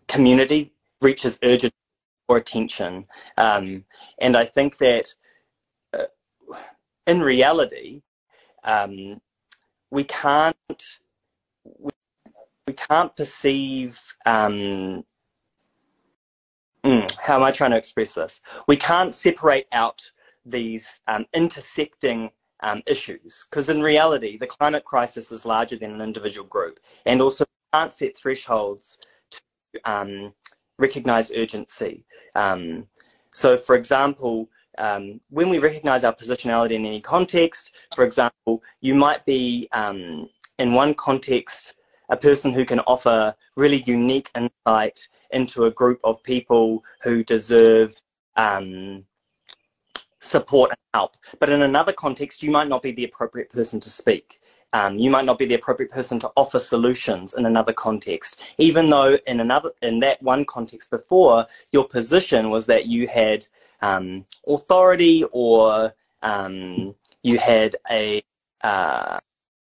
community 0.08 0.74
reaches 1.02 1.40
urgent 1.44 1.74
or 2.28 2.38
attention. 2.38 3.06
Um, 3.38 3.86
and 4.20 4.36
I 4.38 4.46
think 4.46 4.78
that 4.78 5.08
uh, 5.94 6.06
in 7.08 7.22
reality, 7.22 8.02
um, 8.64 9.22
we 9.92 10.04
can't 10.04 10.84
we, 11.64 11.92
we 12.68 12.74
can't 12.74 13.16
perceive 13.16 14.00
um, 14.26 15.04
mm, 16.84 17.12
how 17.20 17.36
am 17.36 17.44
I 17.44 17.52
trying 17.52 17.72
to 17.72 17.78
express 17.78 18.14
this? 18.14 18.42
We 18.68 18.78
can't 18.78 19.14
separate 19.14 19.68
out 19.72 20.10
these 20.46 21.02
um, 21.08 21.26
intersecting 21.34 22.32
um, 22.64 22.82
issues 22.88 23.46
because 23.50 23.70
in 23.70 23.82
reality, 23.82 24.38
the 24.38 24.48
climate 24.48 24.86
crisis 24.86 25.32
is 25.32 25.46
larger 25.46 25.76
than 25.76 25.94
an 25.94 26.02
individual 26.02 26.48
group, 26.48 26.80
and 27.06 27.22
also 27.22 27.46
can't 27.74 27.92
set 27.92 28.18
thresholds 28.18 29.00
to 29.32 29.42
um, 29.86 30.34
recognize 30.80 31.32
urgency. 31.32 32.06
Um, 32.36 32.88
so, 33.32 33.58
for 33.58 33.76
example, 33.76 34.50
um, 34.78 35.20
when 35.30 35.50
we 35.50 35.60
recognize 35.60 36.04
our 36.04 36.16
positionality 36.16 36.72
in 36.72 36.86
any 36.86 37.02
context, 37.02 37.76
for 37.96 38.06
example, 38.06 38.64
you 38.82 38.96
might 38.96 39.26
be 39.26 39.68
um, 39.72 40.30
in 40.58 40.74
one 40.74 40.94
context 40.94 41.76
a 42.10 42.18
person 42.18 42.54
who 42.54 42.66
can 42.66 42.80
offer 42.82 43.36
really 43.56 43.84
unique 43.86 44.30
insight 44.36 45.08
into 45.32 45.66
a 45.66 45.72
group 45.72 46.00
of 46.04 46.22
people 46.24 46.84
who 47.02 47.24
deserve 47.24 47.96
um, 48.36 49.04
support 50.24 50.72
and 50.72 50.80
help. 50.94 51.18
But 51.40 51.50
in 51.50 51.62
another 51.62 51.94
context, 51.94 52.42
you 52.44 52.52
might 52.52 52.68
not 52.70 52.82
be 52.82 52.92
the 52.92 53.06
appropriate 53.06 53.50
person 53.50 53.80
to 53.82 53.90
speak. 53.90 54.40
Um, 54.74 54.98
you 54.98 55.12
might 55.12 55.26
not 55.26 55.38
be 55.38 55.46
the 55.46 55.56
appropriate 55.56 55.92
person 55.92 56.20
to 56.20 56.32
offer 56.36 56.58
solutions 56.60 57.36
in 57.36 57.46
another 57.46 57.74
context, 57.74 58.42
even 58.58 58.90
though 58.90 59.18
in 59.28 59.40
another 59.40 59.72
in 59.84 60.00
that 60.00 60.22
one 60.24 60.46
context 60.46 60.90
before, 60.90 61.46
your 61.72 61.88
position 61.88 62.50
was 62.50 62.66
that 62.66 62.88
you 62.88 63.08
had 63.08 63.46
um, 63.82 64.26
authority 64.48 65.26
or 65.32 65.94
um, 66.24 66.96
you 67.22 67.38
had 67.38 67.76
a, 67.92 68.24
uh, 68.64 69.20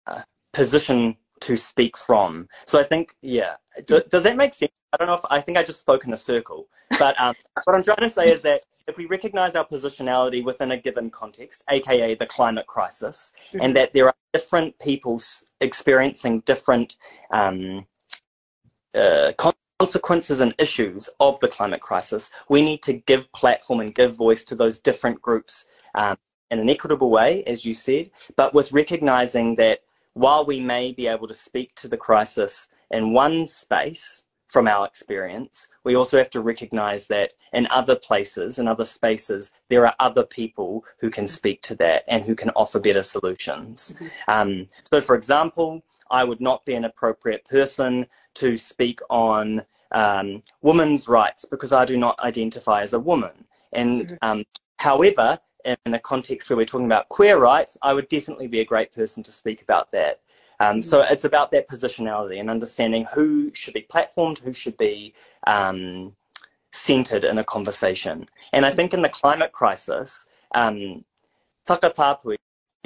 a 0.07 0.25
position 0.53 1.17
to 1.41 1.57
speak 1.57 1.97
from. 1.97 2.49
So 2.67 2.79
I 2.79 2.83
think, 2.83 3.15
yeah, 3.23 3.55
do, 3.87 4.03
does 4.11 4.25
that 4.25 4.37
make 4.37 4.53
sense? 4.53 4.73
I 4.93 4.99
don't 4.99 5.07
know 5.07 5.15
if 5.15 5.25
I 5.31 5.41
think 5.41 5.57
I 5.57 5.63
just 5.63 5.81
spoke 5.81 6.05
in 6.05 6.13
a 6.13 6.17
circle, 6.17 6.69
but 6.99 7.19
um, 7.21 7.35
what 7.65 7.77
I'm 7.77 7.83
trying 7.83 7.99
to 7.99 8.11
say 8.11 8.31
is 8.31 8.43
that 8.43 8.63
if 8.87 8.97
we 8.97 9.07
recognize 9.07 9.55
our 9.55 9.67
positionality 9.67 10.45
within 10.45 10.73
a 10.73 10.77
given 10.77 11.11
context, 11.11 11.65
aka 11.71 12.15
the 12.15 12.27
climate 12.27 12.67
crisis, 12.67 13.33
mm-hmm. 13.49 13.65
and 13.65 13.77
that 13.77 13.93
there 13.95 14.07
are 14.07 14.15
different 14.33 14.79
people 14.79 15.21
experiencing 15.61 16.41
different 16.41 16.97
um, 17.33 17.87
uh, 18.95 19.33
consequences 19.79 20.41
and 20.41 20.55
issues 20.59 21.09
of 21.21 21.41
the 21.41 21.49
climate 21.49 21.81
crisis, 21.81 22.31
we 22.49 22.63
need 22.63 22.83
to 22.83 22.93
give 22.93 23.31
platform 23.33 23.81
and 23.81 23.95
give 23.95 24.15
voice 24.15 24.45
to 24.45 24.55
those 24.55 24.79
different 24.79 25.21
groups 25.23 25.67
um, 25.95 26.17
in 26.51 26.59
an 26.59 26.69
equitable 26.69 27.11
way, 27.11 27.45
as 27.45 27.65
you 27.65 27.73
said, 27.73 28.11
but 28.37 28.53
with 28.53 28.73
recognizing 28.73 29.55
that 29.55 29.81
while 30.15 30.45
we 30.45 30.61
may 30.61 30.93
be 30.93 31.07
able 31.07 31.29
to 31.29 31.35
speak 31.35 31.75
to 31.77 31.89
the 31.89 31.97
crisis 31.97 32.69
in 32.91 33.13
one 33.13 33.47
space 33.47 34.25
from 34.51 34.67
our 34.67 34.85
experience, 34.87 35.69
we 35.85 35.95
also 35.95 36.19
have 36.19 36.31
to 36.31 36.41
recognize 36.41 37.07
that 37.07 37.33
in 37.53 37.69
other 37.71 37.95
places, 37.95 38.59
in 38.59 38.67
other 38.67 38.85
spaces, 38.85 39.53
there 39.69 39.87
are 39.87 39.95
other 40.01 40.25
people 40.25 40.85
who 40.99 41.09
can 41.09 41.29
speak 41.29 41.63
to 41.63 41.77
that 41.77 42.03
and 42.09 42.25
who 42.25 42.35
can 42.35 42.51
offer 42.51 42.81
better 42.81 43.03
solutions. 43.03 43.95
Mm-hmm. 43.95 44.07
Um, 44.29 44.67
so, 44.91 45.01
for 45.01 45.15
example, 45.15 45.83
I 46.11 46.25
would 46.25 46.41
not 46.41 46.65
be 46.65 46.75
an 46.75 46.85
appropriate 46.85 47.45
person 47.45 48.07
to 48.35 48.59
speak 48.59 49.01
on 49.09 49.63
um, 49.93 50.43
women's 50.63 51.09
rights 51.09 51.45
because 51.45 51.73
I 51.73 51.85
do 51.85 51.97
not 51.97 52.19
identify 52.21 52.83
as 52.83 52.93
a 52.93 53.01
woman. 53.01 53.45
And 53.73 54.09
mm-hmm. 54.09 54.17
um, 54.23 54.45
however, 54.79 55.39
in 55.65 55.95
a 55.95 55.99
context 55.99 56.51
where 56.51 56.57
we're 56.57 56.65
talking 56.65 56.87
about 56.87 57.09
queer 57.09 57.39
rights, 57.39 57.77
I 57.83 57.93
would 57.93 58.09
definitely 58.09 58.49
be 58.49 58.61
a 58.61 58.65
great 58.65 58.93
person 58.93 59.23
to 59.23 59.33
speak 59.33 59.63
about 59.63 59.93
that. 59.93 60.21
Um, 60.61 60.83
so 60.83 61.01
mm. 61.01 61.11
it's 61.11 61.25
about 61.25 61.51
that 61.53 61.69
positionality 61.69 62.39
and 62.39 62.49
understanding 62.49 63.07
who 63.13 63.53
should 63.55 63.75
be 63.75 63.87
platformed, 63.91 64.39
who 64.39 64.53
should 64.53 64.77
be 64.77 65.15
um, 65.47 66.15
centered 66.73 67.25
in 67.25 67.39
a 67.39 67.45
conversation. 67.45 68.29
And 68.53 68.65
I 68.65 68.71
think 68.71 68.95
in 68.95 69.03
the 69.03 69.09
climate 69.09 69.53
crisis, 69.53 70.29
um, 70.55 71.05
Takatapui, 71.67 72.37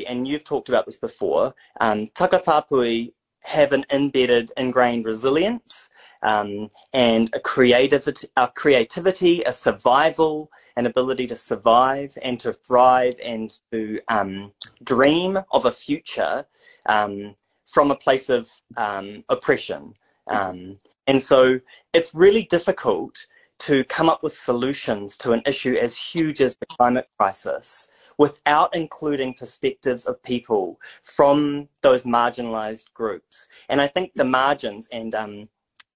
and 0.06 0.26
you've 0.26 0.44
talked 0.44 0.68
about 0.68 0.86
this 0.86 0.96
before, 0.96 1.54
um, 1.80 2.06
Takatapui 2.08 3.12
have 3.42 3.72
an 3.72 3.84
embedded, 3.92 4.50
ingrained 4.56 5.04
resilience 5.04 5.90
um, 6.22 6.68
and 6.94 7.28
a 7.34 7.40
creativity, 7.40 8.28
a 8.36 8.48
creativity, 8.48 9.42
a 9.42 9.52
survival, 9.52 10.50
an 10.76 10.86
ability 10.86 11.26
to 11.26 11.36
survive 11.36 12.16
and 12.22 12.40
to 12.40 12.52
thrive 12.52 13.14
and 13.22 13.58
to 13.70 14.00
um, 14.08 14.52
dream 14.82 15.38
of 15.52 15.66
a 15.66 15.72
future 15.72 16.46
um, 16.86 17.34
from 17.66 17.90
a 17.90 17.96
place 17.96 18.28
of 18.28 18.50
um, 18.76 19.24
oppression. 19.28 19.94
Um, 20.28 20.78
and 21.06 21.22
so 21.22 21.60
it's 21.92 22.14
really 22.14 22.44
difficult 22.44 23.26
to 23.60 23.84
come 23.84 24.08
up 24.08 24.22
with 24.22 24.34
solutions 24.34 25.16
to 25.18 25.32
an 25.32 25.42
issue 25.46 25.76
as 25.76 25.96
huge 25.96 26.40
as 26.40 26.56
the 26.56 26.66
climate 26.66 27.08
crisis 27.18 27.90
without 28.18 28.74
including 28.74 29.34
perspectives 29.34 30.04
of 30.04 30.22
people 30.22 30.80
from 31.02 31.68
those 31.82 32.04
marginalized 32.04 32.92
groups. 32.94 33.48
And 33.68 33.80
I 33.80 33.86
think 33.86 34.12
the 34.14 34.24
margins, 34.24 34.88
and 34.92 35.14
um, 35.14 35.48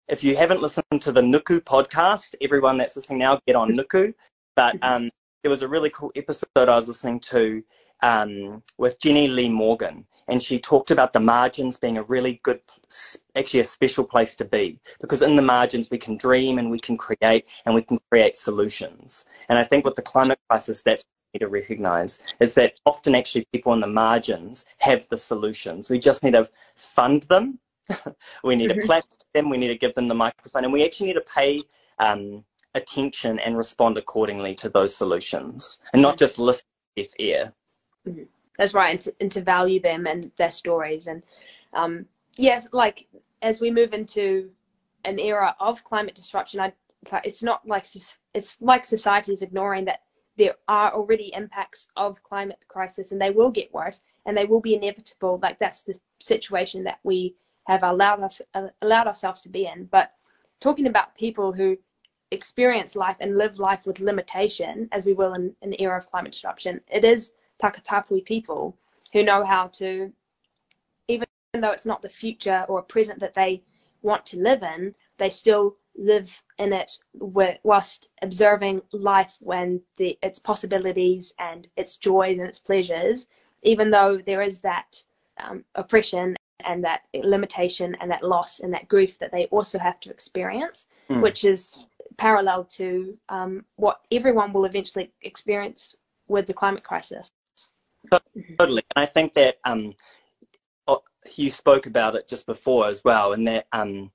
if 0.09 0.25
you 0.25 0.37
haven't 0.37 0.63
listened 0.63 1.03
to 1.03 1.13
the 1.13 1.21
Nuku 1.21 1.61
podcast, 1.61 2.35
everyone 2.41 2.79
that's 2.79 2.97
listening 2.97 3.21
now, 3.21 3.41
get 3.47 3.57
on 3.57 3.77
Nuku. 3.77 4.15
But 4.57 4.77
um, 4.83 5.11
there 5.43 5.51
was 5.51 5.63
a 5.63 5.69
really 5.69 5.91
cool 5.91 6.11
episode 6.17 6.47
I 6.57 6.77
was 6.77 6.89
listening 6.89 7.21
to 7.21 7.63
um, 8.03 8.63
with 8.79 8.99
Jenny 9.01 9.29
Lee 9.29 9.49
Morgan, 9.49 10.05
and 10.29 10.43
she 10.43 10.59
talked 10.59 10.91
about 10.91 11.13
the 11.13 11.21
margins 11.21 11.77
being 11.77 11.99
a 11.99 12.03
really 12.05 12.41
good, 12.43 12.61
actually 13.37 13.61
a 13.61 13.65
special 13.65 14.05
place 14.05 14.35
to 14.37 14.45
be, 14.45 14.79
because 15.01 15.23
in 15.23 15.37
the 15.37 15.43
margins 15.43 15.91
we 15.91 15.99
can 15.99 16.17
dream 16.17 16.59
and 16.59 16.71
we 16.71 16.79
can 16.79 16.97
create 16.97 17.49
and 17.65 17.75
we 17.75 17.83
can 17.83 17.99
create 18.11 18.37
solutions. 18.37 19.27
And 19.49 19.59
I 19.59 19.65
think 19.65 19.85
with 19.85 19.97
the 19.97 20.03
climate 20.03 20.39
crisis, 20.49 20.83
that's 20.83 21.05
need 21.35 21.41
to 21.41 21.49
recognize 21.49 22.23
is 22.41 22.55
that 22.55 22.75
often 22.87 23.15
actually 23.15 23.47
people 23.53 23.73
on 23.73 23.81
the 23.81 23.87
margins 23.87 24.65
have 24.79 25.07
the 25.09 25.19
solutions. 25.19 25.91
We 25.91 25.99
just 25.99 26.25
need 26.25 26.33
to 26.33 26.49
fund 26.75 27.25
them. 27.25 27.59
we 28.45 28.57
need 28.57 28.71
mm-hmm. 28.71 28.81
to 28.81 28.87
platform 28.87 29.19
them. 29.35 29.51
We 29.51 29.59
need 29.59 29.69
to 29.69 29.79
give 29.79 29.95
them 29.95 30.09
the 30.09 30.15
microphone, 30.15 30.65
and 30.65 30.73
we 30.73 30.85
actually 30.85 31.09
need 31.09 31.15
to 31.15 31.23
pay 31.23 31.63
um, 31.99 32.45
attention 32.75 33.39
and 33.39 33.57
respond 33.57 33.97
accordingly 33.97 34.55
to 34.57 34.69
those 34.69 34.95
solutions, 34.95 35.79
and 35.93 36.03
not 36.03 36.19
just 36.19 36.39
listen 36.39 36.67
deaf 36.97 37.09
ear. 37.19 37.53
Mm-hmm. 38.07 38.23
That's 38.59 38.75
right, 38.75 38.91
and 38.91 39.01
to, 39.01 39.15
and 39.21 39.33
to, 39.33 39.41
value 39.41 39.81
them 39.81 40.07
and 40.07 40.31
their 40.37 40.51
stories. 40.51 41.07
And 41.07 41.23
um, 41.73 42.07
yes, 42.37 42.69
like 42.73 43.07
as 43.41 43.61
we 43.61 43.71
move 43.71 43.95
into 43.95 44.51
an 45.05 45.19
era 45.19 45.55
of 45.61 45.85
climate 45.85 46.17
disruption, 46.17 46.61
I, 46.61 46.73
it's 47.25 47.43
not 47.43 47.67
like 47.67 47.87
it's 48.35 48.59
like 48.61 48.85
society 48.85 49.33
is 49.33 49.43
ignoring 49.43 49.85
that 49.85 50.03
there 50.37 50.57
are 50.67 50.93
already 50.93 51.33
impacts 51.35 51.89
of 51.97 52.23
climate 52.25 52.59
crisis, 52.67 53.13
and 53.13 53.21
they 53.21 53.31
will 53.31 53.51
get 53.51 53.73
worse, 53.73 54.03
and 54.27 54.37
they 54.37 54.45
will 54.45 54.61
be 54.61 54.75
inevitable. 54.75 55.39
Like 55.41 55.59
that's 55.61 55.83
the 55.83 55.95
situation 56.21 56.83
that 56.85 56.99
we 57.05 57.37
have 57.69 57.85
allowed 57.85 58.23
us 58.23 58.43
uh, 58.55 58.69
allowed 58.83 59.07
ourselves 59.07 59.41
to 59.43 59.49
be 59.49 59.67
in. 59.67 59.85
But 59.85 60.13
talking 60.59 60.89
about 60.89 61.15
people 61.15 61.53
who 61.53 61.79
experience 62.33 62.97
life 62.97 63.17
and 63.21 63.39
live 63.39 63.61
life 63.61 63.87
with 63.87 64.01
limitation, 64.01 64.89
as 64.91 65.05
we 65.05 65.13
will 65.13 65.35
in 65.35 65.55
an 65.63 65.77
era 65.79 65.97
of 65.97 66.11
climate 66.11 66.33
disruption, 66.33 66.81
it 66.89 67.05
is 67.05 67.33
Takatapui 67.63 68.25
people 68.25 68.77
who 69.13 69.23
know 69.23 69.45
how 69.45 69.69
to, 69.69 70.13
even 71.09 71.27
though 71.55 71.71
it's 71.71 71.87
not 71.87 72.03
the 72.03 72.09
future 72.09 72.65
or 72.69 72.83
present 72.83 73.21
that 73.21 73.35
they 73.35 73.63
want 74.03 74.25
to 74.27 74.39
live 74.39 74.63
in, 74.63 74.95
they 75.17 75.31
still 75.31 75.77
live 75.97 76.43
in 76.59 76.73
it 76.73 76.97
whilst 77.15 78.09
observing 78.23 78.81
life 78.93 79.37
when 79.41 79.81
the, 79.97 80.17
its 80.23 80.39
possibilities 80.39 81.35
and 81.39 81.69
its 81.77 81.97
joys 81.97 82.39
and 82.39 82.47
its 82.47 82.59
pleasures, 82.59 83.27
even 83.63 83.91
though 83.91 84.19
there 84.25 84.43
is 84.43 84.61
that 84.61 85.03
um, 85.39 85.65
oppression 85.75 86.37
and 86.65 86.85
that 86.85 87.03
limitation 87.15 87.97
and 88.01 88.11
that 88.11 88.23
loss 88.23 88.61
and 88.61 88.73
that 88.73 88.89
grief 88.89 89.19
that 89.19 89.33
they 89.33 89.47
also 89.47 89.79
have 89.79 89.99
to 90.01 90.11
experience, 90.11 90.87
mm. 91.09 91.21
which 91.21 91.45
is 91.45 91.79
parallel 92.17 92.65
to 92.65 93.17
um, 93.29 93.65
what 93.77 94.01
everyone 94.13 94.53
will 94.53 94.65
eventually 94.65 95.11
experience 95.23 95.97
with 96.29 96.47
the 96.47 96.55
climate 96.55 96.85
crisis. 96.85 97.29
Totally. 98.59 98.83
And 98.95 99.03
I 99.03 99.07
think 99.07 99.35
that 99.35 99.59
um, 99.65 99.95
you 101.37 101.51
spoke 101.51 101.87
about 101.87 102.15
it 102.15 102.29
just 102.29 102.47
before 102.47 102.87
as 102.87 103.03
well, 103.05 103.33
and 103.33 103.47
that 103.47 103.67
um, 103.73 104.11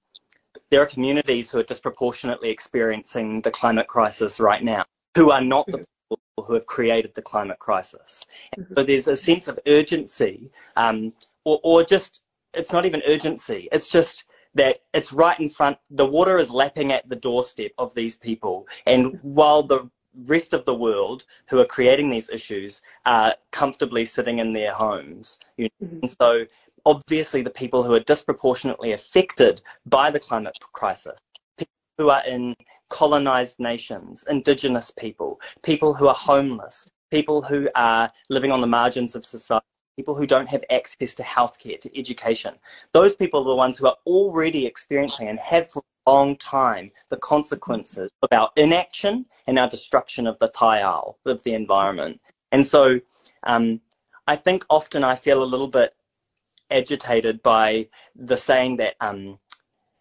there 0.69 0.81
are 0.81 0.85
communities 0.85 1.51
who 1.51 1.59
are 1.59 1.63
disproportionately 1.63 2.49
experiencing 2.49 3.41
the 3.41 3.51
climate 3.51 3.87
crisis 3.87 4.39
right 4.39 4.63
now, 4.63 4.85
who 5.15 5.31
are 5.31 5.43
not 5.43 5.65
the 5.67 5.79
mm-hmm. 5.79 6.15
people 6.15 6.45
who 6.45 6.53
have 6.53 6.65
created 6.65 7.13
the 7.13 7.21
climate 7.21 7.59
crisis. 7.59 8.25
Mm-hmm. 8.57 8.73
So 8.73 8.83
there's 8.83 9.07
a 9.07 9.17
sense 9.17 9.47
of 9.47 9.59
urgency, 9.67 10.49
um, 10.75 11.13
or, 11.43 11.59
or 11.63 11.83
just, 11.83 12.21
it's 12.53 12.71
not 12.71 12.85
even 12.85 13.01
urgency, 13.07 13.67
it's 13.71 13.89
just 13.89 14.25
that 14.55 14.79
it's 14.93 15.11
right 15.11 15.39
in 15.39 15.49
front, 15.49 15.77
the 15.89 16.05
water 16.05 16.37
is 16.37 16.51
lapping 16.51 16.91
at 16.91 17.07
the 17.09 17.15
doorstep 17.15 17.71
of 17.77 17.93
these 17.95 18.15
people. 18.15 18.67
And 18.85 19.19
while 19.21 19.63
the 19.63 19.89
rest 20.25 20.53
of 20.53 20.65
the 20.65 20.75
world 20.75 21.25
who 21.49 21.59
are 21.59 21.65
creating 21.65 22.09
these 22.09 22.29
issues 22.29 22.81
are 23.05 23.35
comfortably 23.51 24.05
sitting 24.05 24.39
in 24.39 24.53
their 24.53 24.71
homes. 24.71 25.39
You 25.57 25.69
know? 25.81 25.87
mm-hmm. 25.87 25.99
And 26.03 26.11
so 26.11 26.45
obviously 26.85 27.41
the 27.41 27.49
people 27.49 27.83
who 27.83 27.93
are 27.93 27.99
disproportionately 28.01 28.91
affected 28.91 29.61
by 29.85 30.11
the 30.11 30.19
climate 30.19 30.57
crisis, 30.73 31.19
people 31.57 31.73
who 31.97 32.09
are 32.09 32.23
in 32.27 32.55
colonized 32.89 33.59
nations, 33.59 34.25
indigenous 34.29 34.91
people, 34.91 35.39
people 35.63 35.93
who 35.93 36.07
are 36.07 36.15
homeless, 36.15 36.89
people 37.11 37.41
who 37.41 37.69
are 37.75 38.11
living 38.29 38.51
on 38.51 38.61
the 38.61 38.67
margins 38.67 39.15
of 39.15 39.23
society, 39.25 39.65
people 39.95 40.15
who 40.15 40.25
don't 40.25 40.49
have 40.49 40.63
access 40.71 41.13
to 41.15 41.23
healthcare, 41.23 41.79
to 41.79 41.97
education. 41.97 42.55
Those 42.91 43.15
people 43.15 43.41
are 43.41 43.49
the 43.49 43.55
ones 43.55 43.77
who 43.77 43.87
are 43.87 43.97
already 44.05 44.65
experiencing 44.65 45.29
and 45.29 45.39
have 45.39 45.71
for 45.71 45.83
long 46.07 46.35
time 46.37 46.91
the 47.09 47.17
consequences 47.17 48.11
of 48.21 48.29
our 48.31 48.49
inaction 48.55 49.25
and 49.47 49.57
our 49.59 49.69
destruction 49.69 50.27
of 50.27 50.37
the 50.39 50.49
taiao, 50.49 51.15
of 51.25 51.43
the 51.43 51.53
environment. 51.53 52.19
And 52.51 52.65
so 52.65 52.99
um, 53.43 53.81
I 54.27 54.35
think 54.35 54.65
often 54.69 55.03
I 55.03 55.15
feel 55.15 55.43
a 55.43 55.45
little 55.45 55.67
bit 55.67 55.93
agitated 56.71 57.41
by 57.43 57.87
the 58.15 58.37
saying 58.37 58.77
that, 58.77 58.95
um, 58.99 59.39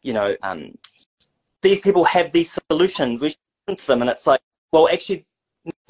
you 0.03 0.13
know, 0.13 0.37
um, 0.43 0.77
these 1.63 1.81
people 1.81 2.05
have 2.05 2.33
these 2.33 2.59
solutions. 2.71 3.21
We 3.21 3.31
should 3.31 3.39
listen 3.67 3.77
to 3.79 3.87
them. 3.87 4.03
And 4.03 4.11
it's 4.11 4.27
like, 4.27 4.41
well, 4.73 4.89
actually, 4.89 5.27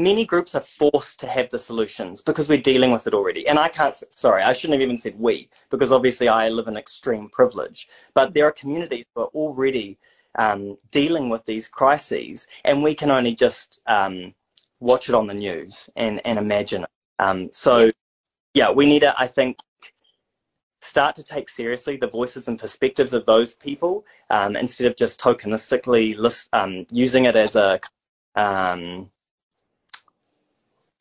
many 0.02 0.24
groups 0.24 0.54
are 0.54 0.64
forced 0.66 1.20
to 1.20 1.26
have 1.26 1.48
the 1.50 1.58
solutions 1.58 2.20
because 2.20 2.48
we're 2.48 2.60
dealing 2.60 2.92
with 2.92 3.06
it 3.06 3.14
already. 3.14 3.46
And 3.46 3.58
I 3.58 3.68
can't, 3.68 3.94
sorry, 4.10 4.42
I 4.42 4.52
shouldn't 4.52 4.80
have 4.80 4.82
even 4.82 4.98
said 4.98 5.18
we, 5.18 5.48
because 5.70 5.92
obviously 5.92 6.28
I 6.28 6.48
live 6.48 6.68
in 6.68 6.76
extreme 6.76 7.28
privilege. 7.28 7.88
But 8.14 8.34
there 8.34 8.46
are 8.46 8.52
communities 8.52 9.06
who 9.14 9.22
are 9.22 9.28
already 9.28 9.98
um, 10.38 10.76
dealing 10.90 11.28
with 11.28 11.44
these 11.44 11.68
crises, 11.68 12.46
and 12.64 12.82
we 12.82 12.94
can 12.94 13.10
only 13.10 13.34
just 13.34 13.80
um, 13.86 14.34
watch 14.80 15.08
it 15.08 15.14
on 15.14 15.26
the 15.26 15.34
news 15.34 15.88
and, 15.96 16.20
and 16.24 16.38
imagine 16.38 16.82
it. 16.82 16.90
Um, 17.18 17.50
so, 17.52 17.90
yeah, 18.54 18.70
we 18.70 18.86
need 18.86 19.00
to, 19.00 19.14
I 19.18 19.26
think, 19.26 19.58
start 20.80 21.14
to 21.14 21.22
take 21.22 21.48
seriously 21.48 21.96
the 21.96 22.08
voices 22.08 22.48
and 22.48 22.58
perspectives 22.58 23.12
of 23.12 23.24
those 23.24 23.54
people 23.54 24.04
um, 24.30 24.56
instead 24.56 24.88
of 24.88 24.96
just 24.96 25.20
tokenistically 25.20 26.16
list, 26.18 26.48
um, 26.52 26.86
using 26.90 27.26
it 27.26 27.36
as 27.36 27.54
a 27.54 27.78
um, 28.34 29.11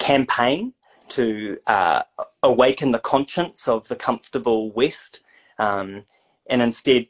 campaign 0.02 0.74
to 1.10 1.58
uh, 1.68 2.02
awaken 2.42 2.92
the 2.92 3.00
conscience 3.00 3.68
of 3.68 3.88
the 3.88 3.96
comfortable 3.96 4.72
West 4.72 5.20
um, 5.60 6.04
and 6.50 6.62
instead 6.62 7.08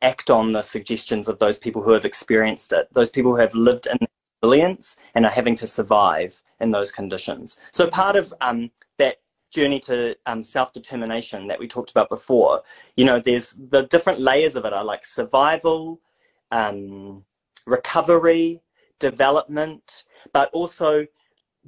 act 0.00 0.30
on 0.30 0.52
the 0.52 0.62
suggestions 0.62 1.28
of 1.28 1.38
those 1.38 1.58
people 1.58 1.82
who 1.82 1.90
have 1.92 2.04
experienced 2.04 2.72
it, 2.72 2.86
those 2.92 3.10
people 3.10 3.32
who 3.32 3.40
have 3.40 3.54
lived 3.54 3.86
in 3.86 3.96
resilience 4.42 4.96
and 5.14 5.24
are 5.24 5.30
having 5.30 5.56
to 5.56 5.66
survive 5.66 6.40
in 6.60 6.70
those 6.70 6.92
conditions. 6.92 7.58
So 7.72 7.88
part 7.88 8.14
of 8.14 8.32
um, 8.40 8.70
that 8.98 9.16
journey 9.50 9.80
to 9.80 10.16
um, 10.26 10.44
self-determination 10.44 11.48
that 11.48 11.58
we 11.58 11.66
talked 11.66 11.90
about 11.90 12.08
before, 12.10 12.62
you 12.96 13.04
know, 13.04 13.18
there's 13.18 13.56
the 13.70 13.86
different 13.86 14.20
layers 14.20 14.54
of 14.54 14.64
it 14.64 14.72
are 14.72 14.84
like 14.84 15.04
survival, 15.04 16.00
um, 16.50 17.24
recovery, 17.66 18.60
development, 18.98 20.04
but 20.32 20.50
also 20.52 21.06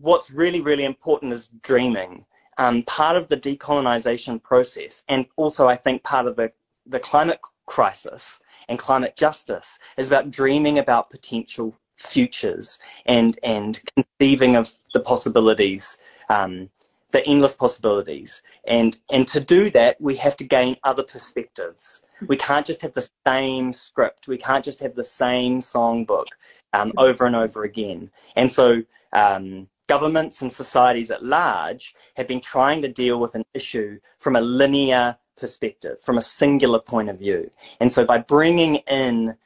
what's 0.01 0.31
really, 0.31 0.61
really 0.61 0.85
important 0.85 1.33
is 1.33 1.49
dreaming. 1.63 2.25
Um, 2.59 2.83
part 2.85 3.17
of 3.17 3.29
the 3.29 3.37
decolonization 3.37 4.43
process, 4.43 5.05
and 5.09 5.27
also 5.37 5.69
I 5.69 5.77
think 5.77 6.03
part 6.03 6.27
of 6.27 6.37
the, 6.37 6.53
the 6.87 7.01
climate 7.01 7.41
crisis 7.67 8.41
and 8.69 8.79
climate 8.79 9.17
justice 9.17 9.79
is 9.99 10.07
about 10.07 10.31
dreaming 10.31 10.79
about 10.79 11.11
potential 11.11 11.75
futures 11.97 12.79
and, 13.05 13.39
and 13.43 13.81
conceiving 13.95 14.57
of 14.57 14.71
the 14.95 15.01
possibilities 15.01 15.99
um, 16.29 16.71
the 17.13 17.27
endless 17.27 17.55
possibilities. 17.55 18.43
And, 18.67 18.99
and 19.11 19.27
to 19.29 19.41
do 19.41 19.71
that, 19.71 20.01
we 20.01 20.17
have 20.17 20.37
to 20.37 20.45
gain 20.45 20.77
other 20.85 21.03
perspectives. 21.03 22.03
We 22.27 22.37
can't 22.37 22.67
just 22.67 22.83
have 22.83 22.95
the 22.95 23.09
same 23.27 23.73
script. 23.73 24.29
We 24.29 24.39
can't 24.39 24.65
just 24.65 24.81
have 24.81 24.95
the 24.95 25.05
same 25.05 25.61
songbook 25.61 26.27
um, 26.73 26.93
over 26.99 27.25
and 27.25 27.37
over 27.37 27.63
again. 27.63 28.11
And 28.35 28.51
so 28.51 28.83
um, 29.13 29.69
governments 29.87 30.43
and 30.43 30.53
societies 30.53 31.11
at 31.11 31.25
large 31.25 31.95
have 32.17 32.27
been 32.27 32.41
trying 32.41 32.83
to 32.83 32.89
deal 32.89 33.21
with 33.21 33.35
an 33.35 33.45
issue 33.55 33.99
from 34.19 34.37
a 34.37 34.41
linear 34.41 35.17
perspective, 35.37 36.03
from 36.03 36.19
a 36.19 36.23
singular 36.23 36.81
point 36.81 37.09
of 37.09 37.19
view. 37.19 37.51
And 37.81 37.93
so 37.93 38.05
by 38.05 38.19
bringing 38.19 38.77
in 38.89 39.37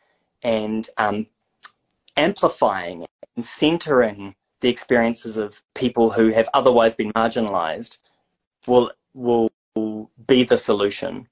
and 0.42 0.88
um, 0.96 1.26
amplifying 2.16 3.06
and 3.36 3.44
centering 3.44 4.34
the 4.60 4.68
experiences 4.68 5.36
of 5.36 5.62
people 5.74 6.10
who 6.10 6.28
have 6.28 6.48
otherwise 6.54 6.94
been 6.94 7.12
marginalized 7.12 7.98
will 8.66 8.90
will, 9.14 9.50
be 10.26 10.42
the 10.42 10.58
solution. 10.58 11.26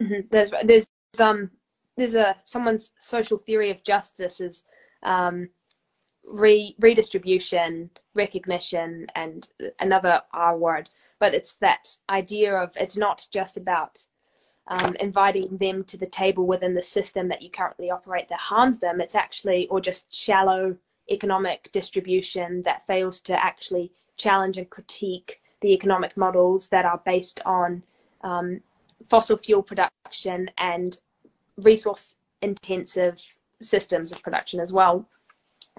Mm-hmm. 0.00 0.28
There's 0.30 0.50
there's 0.64 0.86
um 1.18 1.50
there's 1.96 2.14
a 2.14 2.36
someone's 2.44 2.92
social 2.98 3.38
theory 3.38 3.70
of 3.70 3.82
justice 3.82 4.40
is 4.40 4.64
um, 5.02 5.48
re- 6.26 6.76
redistribution, 6.80 7.90
recognition, 8.14 9.06
and 9.14 9.48
another 9.80 10.22
R 10.32 10.56
word. 10.56 10.90
But 11.18 11.34
it's 11.34 11.54
that 11.56 11.96
idea 12.10 12.54
of 12.54 12.72
it's 12.76 12.96
not 12.96 13.26
just 13.30 13.56
about 13.56 14.04
um, 14.68 14.96
inviting 15.00 15.56
them 15.58 15.84
to 15.84 15.96
the 15.96 16.06
table 16.06 16.46
within 16.46 16.74
the 16.74 16.82
system 16.82 17.28
that 17.28 17.42
you 17.42 17.50
currently 17.50 17.90
operate 17.90 18.28
that 18.28 18.40
harms 18.40 18.78
them. 18.78 19.00
It's 19.00 19.14
actually, 19.14 19.68
or 19.68 19.80
just 19.80 20.12
shallow 20.12 20.76
economic 21.10 21.70
distribution 21.72 22.62
that 22.62 22.86
fails 22.86 23.20
to 23.20 23.44
actually 23.44 23.92
challenge 24.16 24.56
and 24.56 24.68
critique 24.70 25.40
the 25.60 25.72
economic 25.72 26.16
models 26.16 26.68
that 26.68 26.84
are 26.84 27.00
based 27.04 27.40
on 27.44 27.82
um, 28.22 28.60
fossil 29.08 29.36
fuel 29.36 29.62
production 29.62 30.50
and 30.58 30.98
resource 31.58 32.16
intensive 32.42 33.22
systems 33.60 34.12
of 34.12 34.22
production 34.22 34.60
as 34.60 34.72
well. 34.72 35.08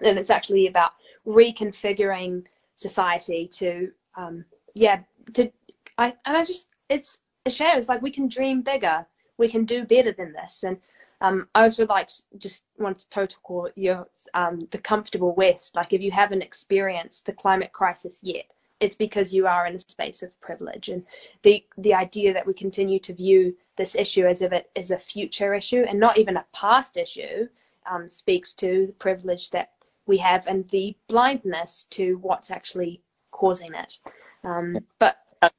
And 0.02 0.20
it's 0.20 0.30
actually 0.30 0.68
about 0.68 0.92
reconfiguring 1.26 2.44
society 2.76 3.48
to, 3.54 3.92
um, 4.16 4.46
yeah, 4.74 5.00
to, 5.34 5.52
I, 5.98 6.14
and 6.26 6.38
I 6.38 6.44
just, 6.44 6.70
it's 6.90 7.20
a 7.46 7.50
shame. 7.50 7.78
It's 7.78 7.90
like 7.90 8.02
we 8.02 8.12
can 8.12 8.28
dream 8.28 8.62
bigger. 8.62 9.06
We 9.38 9.50
can 9.50 9.66
do 9.66 9.86
better 9.86 10.12
than 10.12 10.34
this. 10.34 10.64
And 10.64 10.78
um, 11.22 11.48
I 11.56 11.64
also 11.64 11.86
like 11.88 12.10
just 12.38 12.64
want 12.78 13.00
to 13.00 13.10
total 13.10 13.40
call 13.44 13.70
your 13.76 14.08
um, 14.34 14.68
the 14.72 14.78
comfortable 14.78 15.34
West. 15.36 15.76
Like 15.76 15.94
if 15.94 16.02
you 16.02 16.12
haven't 16.12 16.42
experienced 16.42 17.26
the 17.26 17.34
climate 17.34 17.72
crisis 17.72 18.20
yet, 18.22 18.46
it's 18.80 18.96
because 18.96 19.34
you 19.34 19.48
are 19.48 19.66
in 19.66 19.76
a 19.76 19.80
space 19.80 20.24
of 20.24 20.40
privilege. 20.42 20.90
And 20.90 21.06
the 21.44 21.64
the 21.78 21.94
idea 21.94 22.34
that 22.34 22.46
we 22.46 22.54
continue 22.54 23.00
to 23.00 23.14
view 23.14 23.56
this 23.78 23.96
issue 23.96 24.26
as 24.26 24.42
if 24.42 24.52
it 24.52 24.70
is 24.76 24.92
a 24.92 24.98
future 24.98 25.54
issue 25.54 25.86
and 25.88 26.00
not 26.00 26.18
even 26.18 26.38
a 26.38 26.46
past 26.54 26.98
issue 26.98 27.48
um, 27.90 28.10
speaks 28.10 28.54
to 28.54 28.88
the 28.88 28.94
privilege 28.94 29.50
that 29.52 29.72
we 30.08 30.18
have 30.18 30.46
and 30.48 30.68
the 30.70 30.96
blindness 31.08 31.86
to 31.92 32.18
what's 32.22 32.52
actually 32.52 33.02
causing 33.32 33.74
it. 33.74 33.98
Um, 34.44 34.76
but 35.00 35.18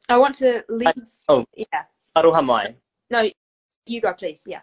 I 0.08 0.18
want 0.18 0.34
to 0.36 0.64
leave. 0.68 0.92
oh, 1.28 1.44
yeah. 1.56 1.84
Aroha. 2.16 2.74
No, 3.10 3.30
you 3.86 4.00
go, 4.00 4.12
please. 4.12 4.42
Yeah. 4.46 4.60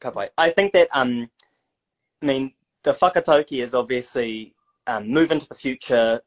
Kapai. 0.00 0.28
I 0.36 0.50
think 0.50 0.72
that 0.72 0.88
um, 0.92 1.30
I 2.22 2.26
mean 2.26 2.52
the 2.82 2.92
whakatauki 2.92 3.62
is 3.62 3.74
obviously 3.74 4.54
um, 4.86 5.08
move 5.08 5.30
into 5.30 5.48
the 5.48 5.54
future, 5.54 6.20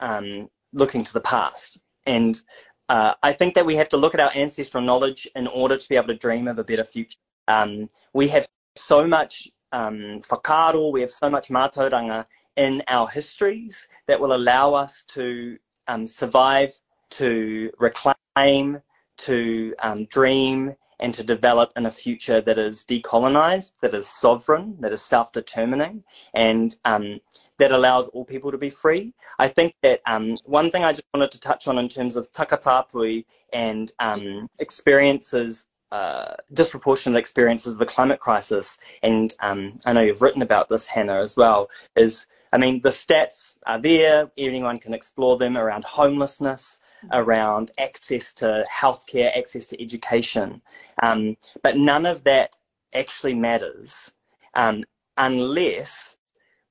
um, 0.00 0.48
looking 0.72 1.04
to 1.04 1.12
the 1.12 1.20
past, 1.20 1.78
and 2.06 2.40
uh, 2.88 3.14
I 3.22 3.32
think 3.32 3.54
that 3.54 3.64
we 3.64 3.76
have 3.76 3.88
to 3.90 3.96
look 3.96 4.14
at 4.14 4.20
our 4.20 4.32
ancestral 4.34 4.82
knowledge 4.82 5.28
in 5.36 5.46
order 5.46 5.76
to 5.76 5.88
be 5.88 5.96
able 5.96 6.08
to 6.08 6.16
dream 6.16 6.48
of 6.48 6.58
a 6.58 6.64
better 6.64 6.84
future. 6.84 7.18
Um, 7.46 7.88
we 8.12 8.28
have 8.28 8.48
so 8.76 9.06
much 9.06 9.48
um, 9.72 10.20
whakaaro, 10.30 10.92
we 10.92 11.00
have 11.00 11.10
so 11.10 11.30
much 11.30 11.48
mātauranga 11.48 12.26
in 12.56 12.82
our 12.88 13.08
histories 13.08 13.88
that 14.06 14.20
will 14.20 14.34
allow 14.34 14.74
us 14.74 15.04
to 15.08 15.58
um, 15.88 16.06
survive, 16.06 16.72
to 17.10 17.70
reclaim, 17.78 18.80
to 19.18 19.74
um, 19.82 20.04
dream, 20.06 20.74
and 21.00 21.14
to 21.14 21.24
develop 21.24 21.72
in 21.76 21.86
a 21.86 21.90
future 21.90 22.40
that 22.42 22.58
is 22.58 22.84
decolonized, 22.84 23.72
that 23.80 23.94
is 23.94 24.06
sovereign, 24.06 24.76
that 24.80 24.92
is 24.92 25.02
self-determining, 25.02 26.04
and 26.34 26.76
um, 26.84 27.20
that 27.58 27.72
allows 27.72 28.08
all 28.08 28.24
people 28.24 28.50
to 28.50 28.58
be 28.58 28.70
free. 28.70 29.12
I 29.38 29.48
think 29.48 29.74
that 29.82 30.00
um, 30.06 30.36
one 30.44 30.70
thing 30.70 30.84
I 30.84 30.92
just 30.92 31.06
wanted 31.12 31.30
to 31.32 31.40
touch 31.40 31.66
on 31.66 31.78
in 31.78 31.88
terms 31.88 32.16
of 32.16 32.30
takatapui 32.32 33.24
and 33.52 33.90
um, 33.98 34.48
experiences, 34.58 35.66
uh, 35.92 36.34
disproportionate 36.52 37.18
experiences 37.18 37.72
of 37.72 37.78
the 37.78 37.86
climate 37.86 38.20
crisis, 38.20 38.78
and 39.02 39.34
um, 39.40 39.78
I 39.84 39.92
know 39.92 40.00
you've 40.00 40.22
written 40.22 40.42
about 40.42 40.68
this, 40.68 40.86
Hannah, 40.86 41.20
as 41.20 41.36
well, 41.36 41.70
is, 41.96 42.26
I 42.52 42.58
mean, 42.58 42.80
the 42.82 42.90
stats 42.90 43.56
are 43.66 43.80
there, 43.80 44.30
anyone 44.36 44.78
can 44.78 44.94
explore 44.94 45.36
them 45.36 45.56
around 45.56 45.84
homelessness, 45.84 46.78
around 47.12 47.70
access 47.78 48.32
to 48.34 48.64
healthcare, 48.70 49.36
access 49.36 49.66
to 49.66 49.82
education. 49.82 50.60
Um, 51.02 51.36
but 51.62 51.76
none 51.76 52.06
of 52.06 52.24
that 52.24 52.56
actually 52.94 53.34
matters 53.34 54.12
um, 54.54 54.84
unless 55.16 56.16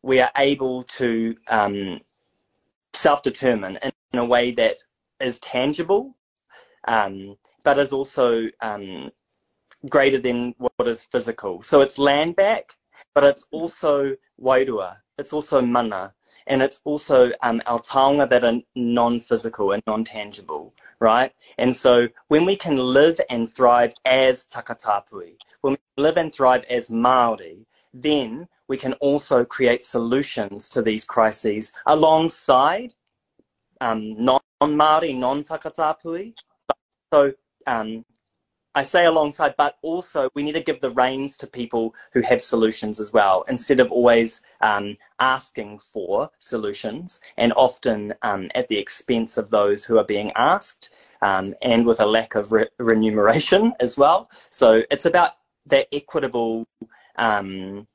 we 0.02 0.20
are 0.20 0.32
able 0.38 0.84
to 0.84 1.36
um, 1.50 2.00
self-determine 2.94 3.78
in, 3.84 3.92
in, 4.14 4.20
a 4.20 4.26
way 4.26 4.52
that 4.52 4.78
is 5.20 5.40
tangible, 5.40 6.16
um, 6.88 7.38
but 7.64 7.80
is 7.80 7.92
also 7.92 8.48
um, 8.62 9.12
greater 9.90 10.18
than 10.18 10.54
what 10.58 10.88
is 10.88 11.06
physical. 11.06 11.62
So 11.62 11.82
it's 11.82 11.98
land 11.98 12.36
back, 12.36 12.72
but 13.14 13.24
it's 13.24 13.46
also 13.52 14.16
wairua, 14.42 14.98
it's 15.18 15.34
also 15.34 15.62
mana, 15.62 16.14
and 16.48 16.62
it's 16.62 16.82
also 16.84 17.32
um, 17.44 17.62
our 17.66 17.80
taonga 17.80 18.30
that 18.30 18.44
are 18.44 18.60
non-physical 18.76 19.72
and 19.74 19.84
non-tangible, 19.88 20.74
right? 21.00 21.32
And 21.58 21.76
so 21.76 22.08
when 22.28 22.46
we 22.46 22.56
can 22.56 22.78
live 22.78 23.20
and 23.30 23.52
thrive 23.54 23.94
as 24.06 24.48
takatapui, 24.48 25.36
when 25.62 25.74
we 25.74 26.04
live 26.04 26.18
and 26.18 26.34
thrive 26.34 26.64
as 26.70 26.90
Māori, 26.90 27.66
then 27.94 28.48
we 28.68 28.78
can 28.78 28.94
also 28.94 29.46
create 29.46 29.84
solutions 29.84 30.70
to 30.70 30.82
these 30.82 31.04
crises 31.04 31.72
alongside 31.86 32.94
um, 33.82 34.16
non-Māori, 34.20 35.18
non-takatapui, 35.18 36.34
so 37.14 37.34
um, 37.68 38.06
I 38.76 38.84
say 38.84 39.06
alongside, 39.06 39.56
but 39.58 39.78
also 39.82 40.30
we 40.36 40.44
need 40.44 40.54
to 40.54 40.62
give 40.62 40.80
the 40.80 40.92
reins 40.92 41.36
to 41.38 41.48
people 41.48 41.96
who 42.14 42.22
have 42.22 42.42
solutions 42.42 43.00
as 43.00 43.12
well, 43.12 43.44
instead 43.50 43.80
of 43.80 43.92
always 43.92 44.44
um, 44.62 44.96
asking 45.20 45.80
for 45.80 46.30
solutions, 46.38 47.20
and 47.38 47.52
often 47.54 48.14
um, 48.22 48.50
at 48.54 48.68
the 48.68 48.78
expense 48.78 49.38
of 49.38 49.50
those 49.50 49.84
who 49.84 49.98
are 49.98 50.04
being 50.04 50.32
asked, 50.34 50.92
um, 51.22 51.56
and 51.64 51.86
with 51.86 52.00
a 52.00 52.06
lack 52.06 52.36
of 52.36 52.52
re- 52.52 52.68
remuneration 52.78 53.74
as 53.80 53.98
well. 53.98 54.30
So 54.50 54.84
it's 54.92 55.06
about 55.06 55.32
that 55.66 55.88
equitable, 55.92 56.68
um, 57.16 57.88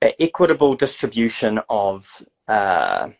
that 0.00 0.14
equitable 0.20 0.74
distribution 0.74 1.60
of 1.68 2.22
uh, 2.48 3.10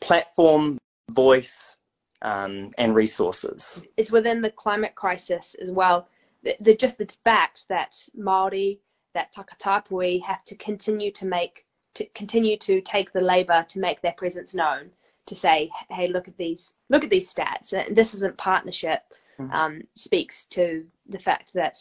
platform, 0.00 0.78
voice, 1.10 1.78
um, 2.24 2.70
and 2.78 2.94
resources. 2.94 3.82
It's 3.96 4.10
within 4.10 4.42
the 4.42 4.50
climate 4.50 4.94
crisis 4.94 5.54
as 5.60 5.70
well. 5.70 6.08
The, 6.42 6.56
the, 6.60 6.74
just 6.74 6.98
the 6.98 7.06
fact 7.22 7.66
that 7.68 7.96
Maori, 8.16 8.80
that 9.14 9.32
Takatapui 9.32 10.22
have 10.22 10.42
to 10.44 10.56
continue 10.56 11.12
to 11.12 11.26
make, 11.26 11.66
to 11.94 12.04
continue 12.14 12.56
to 12.58 12.80
take 12.80 13.12
the 13.12 13.22
labour 13.22 13.64
to 13.68 13.78
make 13.78 14.00
their 14.00 14.12
presence 14.12 14.54
known, 14.54 14.90
to 15.26 15.36
say, 15.36 15.70
hey, 15.90 16.08
look 16.08 16.26
at 16.26 16.36
these, 16.36 16.74
look 16.88 17.04
at 17.04 17.10
these 17.10 17.32
stats. 17.32 17.72
And 17.72 17.94
this 17.94 18.14
isn't 18.14 18.36
partnership. 18.36 19.02
Mm-hmm. 19.38 19.52
Um, 19.52 19.82
speaks 19.94 20.44
to 20.44 20.84
the 21.08 21.18
fact 21.18 21.52
that 21.54 21.76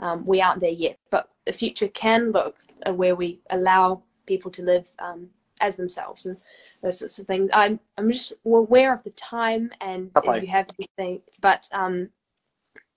um, 0.00 0.24
we 0.24 0.40
aren't 0.40 0.60
there 0.60 0.70
yet, 0.70 0.98
but 1.10 1.28
the 1.44 1.52
future 1.52 1.88
can 1.88 2.32
look 2.32 2.56
where 2.90 3.14
we 3.14 3.40
allow 3.50 4.02
people 4.24 4.50
to 4.52 4.62
live 4.62 4.88
um, 4.98 5.28
as 5.60 5.76
themselves. 5.76 6.24
And 6.24 6.38
those 6.84 6.98
sorts 6.98 7.18
of 7.18 7.26
things. 7.26 7.50
I'm 7.52 7.80
I'm 7.98 8.12
just 8.12 8.34
aware 8.44 8.92
of 8.92 9.02
the 9.02 9.10
time 9.10 9.72
and 9.80 10.10
if 10.14 10.42
you 10.42 10.48
have 10.48 10.68
anything, 10.78 11.22
but 11.40 11.66
um, 11.72 12.10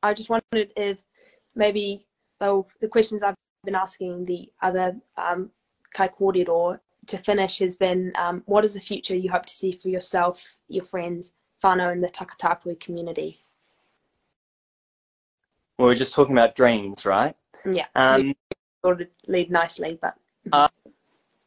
I 0.04 0.14
just 0.14 0.30
wondered 0.30 0.74
if 0.76 1.04
maybe 1.56 2.02
though 2.40 2.68
the 2.82 2.88
questions 2.90 3.24
I've 3.24 3.36
been 3.64 3.76
asking 3.76 4.26
the 4.26 4.50
other 4.62 4.96
um, 5.18 5.50
kai 5.94 6.10
kōrero 6.10 6.78
to 7.08 7.18
finish 7.20 7.60
has 7.60 7.78
been 7.78 8.12
um, 8.16 8.44
what 8.46 8.66
is 8.66 8.74
the 8.74 8.82
future 8.82 9.16
you 9.16 9.32
hope 9.32 9.46
to 9.46 9.54
see 9.54 9.80
for 9.82 9.88
yourself, 9.88 10.58
your 10.68 10.84
friends, 10.84 11.32
whānau 11.64 11.94
and 11.94 12.02
the 12.02 12.10
Takatapui 12.10 12.80
community? 12.82 13.40
Well, 15.78 15.88
we're 15.88 15.96
just 15.96 16.14
talking 16.14 16.34
about 16.34 16.56
dreams, 16.56 17.06
right? 17.06 17.36
Yeah. 17.70 17.86
Um, 17.96 18.36
sort 18.84 19.02
of 19.02 19.08
lead 19.28 19.50
nicely, 19.50 19.98
but. 20.02 20.16
Uh, 20.52 20.68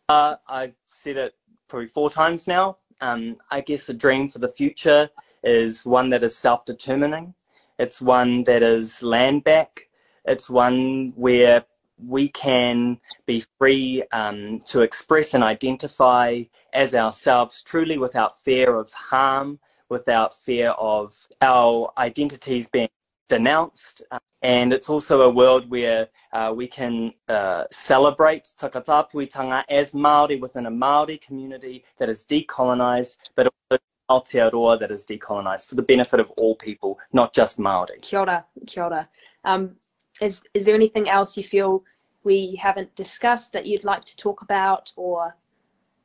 uh, 0.09 0.37
I've 0.49 0.75
said 0.89 1.17
it 1.17 1.35
probably 1.71 1.89
four 1.89 2.11
times 2.11 2.47
now. 2.47 2.77
Um, 3.01 3.39
I 3.51 3.63
guess 3.63 3.89
a 3.89 3.95
dream 3.95 4.29
for 4.29 4.41
the 4.41 4.53
future 4.53 5.09
is 5.43 5.87
one 5.87 6.11
that 6.11 6.23
is 6.23 6.37
self-determining. 6.37 7.33
It's 7.79 8.03
one 8.03 8.45
that 8.45 8.63
is 8.63 9.03
land 9.03 9.45
back. 9.45 9.89
It's 10.27 10.51
one 10.51 11.15
where 11.17 11.65
we 12.07 12.29
can 12.29 12.99
be 13.27 13.45
free 13.59 14.03
um, 14.13 14.61
to 14.67 14.83
express 14.83 15.33
and 15.33 15.43
identify 15.43 16.43
as 16.75 16.95
ourselves 16.95 17.63
truly 17.63 17.97
without 17.97 18.41
fear 18.41 18.77
of 18.77 18.93
harm, 18.93 19.59
without 19.89 20.35
fear 20.35 20.71
of 20.71 21.17
our 21.41 21.91
identities 21.97 22.67
being 22.67 22.89
denounced. 23.31 24.03
And 24.43 24.73
it's 24.73 24.89
also 24.89 25.23
a 25.23 25.31
world 25.31 25.71
where 25.71 26.09
uh, 26.33 26.53
we 26.55 26.67
can 26.67 27.13
uh, 27.29 27.65
celebrate 27.71 28.51
takatapuitanga 28.59 29.65
as 29.71 29.93
Māori 29.93 30.41
within 30.41 30.67
a 30.67 30.71
Māori 30.71 31.21
community 31.21 31.85
that 31.99 32.09
is 32.09 32.25
decolonised, 32.25 33.17
but 33.37 33.49
also 33.49 33.83
Aotearoa 34.11 34.81
that 34.81 34.91
is 34.91 35.07
decolonised 35.07 35.67
for 35.69 35.77
the 35.77 35.83
benefit 35.83 36.21
of 36.21 36.31
all 36.33 36.57
people, 36.57 36.99
not 37.13 37.33
just 37.33 37.59
Māori. 37.59 38.01
Kia 38.03 38.21
ora, 38.21 38.45
kia 38.67 38.85
ora. 38.85 39.09
Um, 39.45 39.77
is, 40.21 40.43
is 40.53 40.65
there 40.65 40.75
anything 40.75 41.09
else 41.09 41.37
you 41.37 41.45
feel 41.45 41.85
we 42.25 42.57
haven't 42.57 42.95
discussed 42.97 43.53
that 43.53 43.65
you'd 43.67 43.85
like 43.85 44.05
to 44.05 44.17
talk 44.17 44.43
about 44.43 44.93
or 44.97 45.35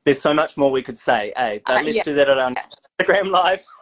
there's 0.06 0.22
so 0.22 0.36
much 0.36 0.56
more 0.56 0.72
we 0.72 0.84
could 0.84 1.00
say, 1.00 1.34
eh? 1.36 1.60
But 1.66 1.78
Uh, 1.78 1.84
let's 1.84 1.96
yeah. 1.96 2.04
do 2.04 2.14
that 2.14 2.30
on 2.30 2.56
Instagram 3.00 3.32
live. 3.32 3.66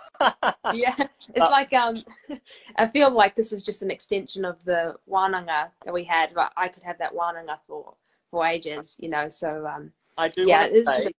yeah, 0.72 0.96
it's 1.36 1.46
Uh, 1.46 1.50
like 1.50 1.74
um, 1.74 2.04
I 2.76 2.88
feel 2.88 3.12
like 3.12 3.36
this 3.36 3.52
is 3.52 3.64
just 3.64 3.82
an 3.82 3.92
extension 3.92 4.46
of 4.46 4.64
the 4.66 4.96
wananga 5.10 5.70
that 5.86 5.94
we 5.94 6.04
had, 6.04 6.34
but 6.34 6.52
I 6.58 6.68
could 6.68 6.84
have 6.84 6.98
that 7.00 7.14
wananga 7.14 7.60
for 7.68 7.94
for 8.32 8.46
ages, 8.46 8.98
you 9.00 9.10
know. 9.10 9.30
So 9.30 9.66
um, 9.68 9.92
I 10.18 10.28
do 10.30 10.48
yeah, 10.48 10.62
want 10.62 10.72
to 10.74 10.78
it's 10.78 10.90
say. 10.92 11.12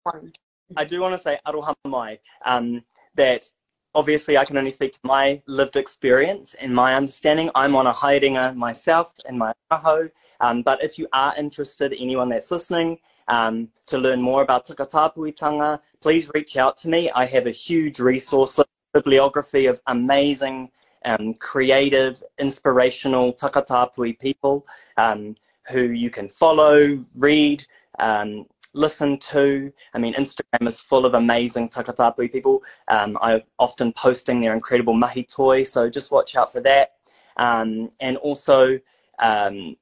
I 0.77 0.85
do 0.85 1.01
want 1.01 1.13
to 1.13 1.19
say 1.19 1.39
aroha 1.47 1.75
mai, 1.87 2.19
um, 2.45 2.83
that 3.15 3.51
obviously 3.95 4.37
I 4.37 4.45
can 4.45 4.57
only 4.57 4.71
speak 4.71 4.93
to 4.95 5.01
my 5.05 5.41
lived 5.47 5.77
experience 5.77 6.55
and 6.55 6.75
my 6.75 6.95
understanding. 6.95 7.51
I'm 7.55 7.77
on 7.77 7.87
a 7.87 7.93
haerenga 7.93 8.57
myself 8.57 9.13
in 9.29 9.39
my 9.39 9.53
aho, 9.71 10.09
um, 10.41 10.63
but 10.63 10.83
if 10.83 10.99
you 10.99 11.07
are 11.13 11.33
interested, 11.39 11.95
anyone 11.99 12.29
that's 12.29 12.51
listening, 12.51 12.99
um, 13.29 13.69
to 13.87 13.99
learn 13.99 14.21
more 14.21 14.43
about 14.43 14.67
takatapuitanga, 14.67 15.81
please 16.01 16.31
reach 16.35 16.57
out 16.57 16.77
to 16.79 16.89
me. 16.89 17.11
I 17.13 17.25
have 17.27 17.47
a 17.47 17.51
huge 17.53 18.01
resource 18.01 18.59
list, 18.59 18.69
bibliography 18.95 19.67
of 19.67 19.81
amazing, 19.89 20.71
um, 21.05 21.35
creative, 21.35 22.23
inspirational 22.39 23.35
takatapui 23.35 24.19
people 24.19 24.67
um, 24.97 25.37
who 25.71 25.91
you 25.91 26.09
can 26.09 26.29
follow, 26.29 26.99
read, 27.15 27.65
um, 27.99 28.47
listen 28.73 29.19
to. 29.19 29.73
I 29.93 29.99
mean, 29.99 30.15
Instagram 30.15 30.67
is 30.67 30.81
full 30.81 31.05
of 31.05 31.15
amazing 31.15 31.69
takatapui 31.69 32.33
people. 32.33 32.63
Um, 32.89 33.19
I'm 33.21 33.43
often 33.59 33.93
posting 33.93 34.41
their 34.41 34.55
incredible 34.55 34.95
mahi 34.95 35.25
toi, 35.25 35.65
so 35.65 35.91
just 35.91 36.11
watch 36.11 36.37
out 36.37 36.53
for 36.53 36.61
that. 36.61 36.93
Um, 37.37 37.91
and 38.01 38.17
also, 38.19 38.79
um, 39.19 39.77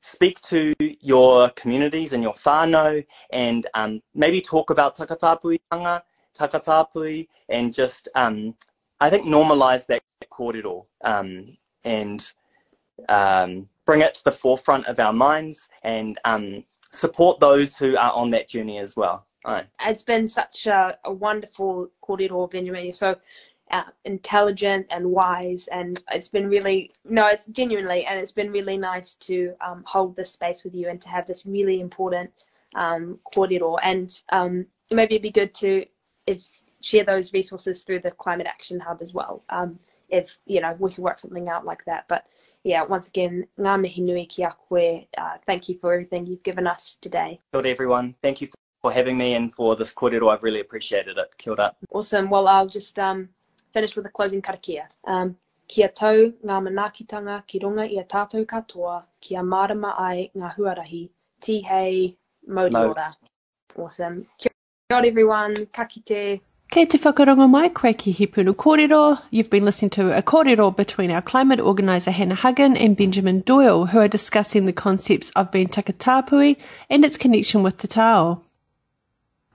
speak 0.00 0.38
to 0.42 0.74
your 1.00 1.48
communities 1.50 2.12
and 2.12 2.22
your 2.22 2.34
whānau 2.34 3.02
and 3.32 3.66
um, 3.72 4.02
maybe 4.14 4.38
talk 4.38 4.68
about 4.68 4.94
takatapuitanga, 4.94 6.02
takatapui, 6.34 7.28
and 7.48 7.72
just, 7.72 8.08
um, 8.14 8.54
I 9.00 9.10
think, 9.10 9.26
normalize 9.26 9.86
that 9.86 10.02
kōrero 10.30 10.84
um, 11.02 11.56
and 11.84 12.32
um, 13.08 13.68
bring 13.84 14.00
it 14.00 14.14
to 14.16 14.24
the 14.24 14.32
forefront 14.32 14.86
of 14.86 14.98
our 14.98 15.12
minds 15.12 15.68
and 15.82 16.18
um, 16.24 16.64
support 16.90 17.40
those 17.40 17.76
who 17.76 17.96
are 17.96 18.12
on 18.12 18.30
that 18.30 18.48
journey 18.48 18.78
as 18.78 18.96
well. 18.96 19.26
It's 19.80 20.02
been 20.02 20.26
such 20.26 20.66
a, 20.66 20.96
a 21.04 21.12
wonderful 21.12 21.90
kōrero, 22.02 22.50
Benjamin. 22.50 22.94
So 22.94 23.16
uh, 23.70 23.84
intelligent 24.04 24.86
and 24.90 25.06
wise, 25.06 25.66
and 25.68 26.02
it's 26.12 26.28
been 26.28 26.48
really 26.48 26.92
no, 27.04 27.26
it's 27.26 27.46
genuinely, 27.46 28.06
and 28.06 28.18
it's 28.18 28.32
been 28.32 28.50
really 28.50 28.76
nice 28.76 29.14
to 29.14 29.54
um, 29.60 29.82
hold 29.86 30.16
this 30.16 30.30
space 30.30 30.64
with 30.64 30.74
you 30.74 30.88
and 30.88 31.00
to 31.00 31.08
have 31.08 31.26
this 31.26 31.44
really 31.44 31.80
important 31.80 32.30
um, 32.74 33.18
kōrero. 33.34 33.78
And 33.82 34.22
um, 34.30 34.66
maybe 34.90 35.14
it'd 35.16 35.22
be 35.22 35.30
good 35.30 35.54
to 35.54 35.84
if 36.26 36.44
share 36.80 37.04
those 37.04 37.32
resources 37.32 37.82
through 37.82 38.00
the 38.00 38.10
Climate 38.10 38.46
Action 38.46 38.78
Hub 38.78 38.98
as 39.00 39.14
well. 39.14 39.42
Um, 39.48 39.78
if 40.10 40.38
you 40.46 40.60
know 40.60 40.76
we 40.78 40.92
can 40.92 41.02
work 41.02 41.18
something 41.18 41.48
out 41.48 41.64
like 41.64 41.84
that, 41.86 42.04
but 42.08 42.26
yeah, 42.62 42.82
once 42.82 43.08
again, 43.08 43.46
ngā 43.58 43.80
mihi 43.80 44.02
nui 44.02 44.26
ki 44.26 44.42
a 44.42 44.50
koe. 44.68 45.06
Uh, 45.18 45.36
thank 45.46 45.68
you 45.68 45.78
for 45.80 45.92
everything 45.94 46.26
you've 46.26 46.42
given 46.42 46.66
us 46.66 46.94
today. 47.00 47.40
Kia 47.52 47.60
ora, 47.60 47.70
everyone. 47.70 48.12
Thank 48.22 48.40
you 48.42 48.48
for 48.82 48.92
having 48.92 49.16
me 49.18 49.34
and 49.34 49.52
for 49.52 49.76
this 49.76 49.92
kōrero. 49.94 50.32
I've 50.32 50.42
really 50.42 50.60
appreciated 50.60 51.18
it. 51.18 51.36
Kia 51.38 51.52
ora. 51.52 51.74
Awesome. 51.90 52.30
Well, 52.30 52.48
I'll 52.48 52.66
just 52.66 52.98
um, 52.98 53.28
finish 53.72 53.96
with 53.96 54.06
a 54.06 54.10
closing 54.10 54.42
karakia. 54.42 54.86
Um, 55.04 55.36
kia 55.68 55.88
tau 55.88 56.32
ngā 56.44 56.60
manaakitanga 56.68 57.42
ki 57.46 57.60
runga 57.60 57.88
i 57.90 58.00
a 58.00 58.04
tātou 58.04 58.46
katoa, 58.46 59.02
kia 59.20 59.42
marama 59.42 59.94
ai 59.98 60.30
ngā 60.36 60.54
huarahi, 60.56 61.08
tihei, 61.40 62.16
mauri 62.46 62.74
ora. 62.74 63.14
Awesome. 63.76 64.26
Kia 64.38 64.53
ora 64.94 65.06
everyone, 65.08 65.66
ka 65.72 65.84
kite. 65.84 66.40
Kei 66.70 66.84
te 66.86 66.98
whakarongo 66.98 67.48
mai 67.50 67.68
koe 67.68 67.92
ki 67.92 68.12
he 68.12 68.26
kōrero. 68.26 69.20
You've 69.30 69.50
been 69.50 69.64
listening 69.64 69.90
to 69.90 70.16
a 70.16 70.22
kōrero 70.22 70.74
between 70.76 71.10
our 71.10 71.22
climate 71.22 71.60
organiser 71.60 72.10
Hannah 72.10 72.36
Hagen 72.36 72.76
and 72.76 72.96
Benjamin 72.96 73.40
Doyle, 73.40 73.86
who 73.86 73.98
are 73.98 74.08
discussing 74.08 74.66
the 74.66 74.72
concepts 74.72 75.30
of 75.30 75.50
being 75.50 75.68
takatapui 75.68 76.56
and 76.88 77.04
its 77.04 77.16
connection 77.16 77.62
with 77.62 77.78
te 77.78 77.88
taiao. 77.88 78.40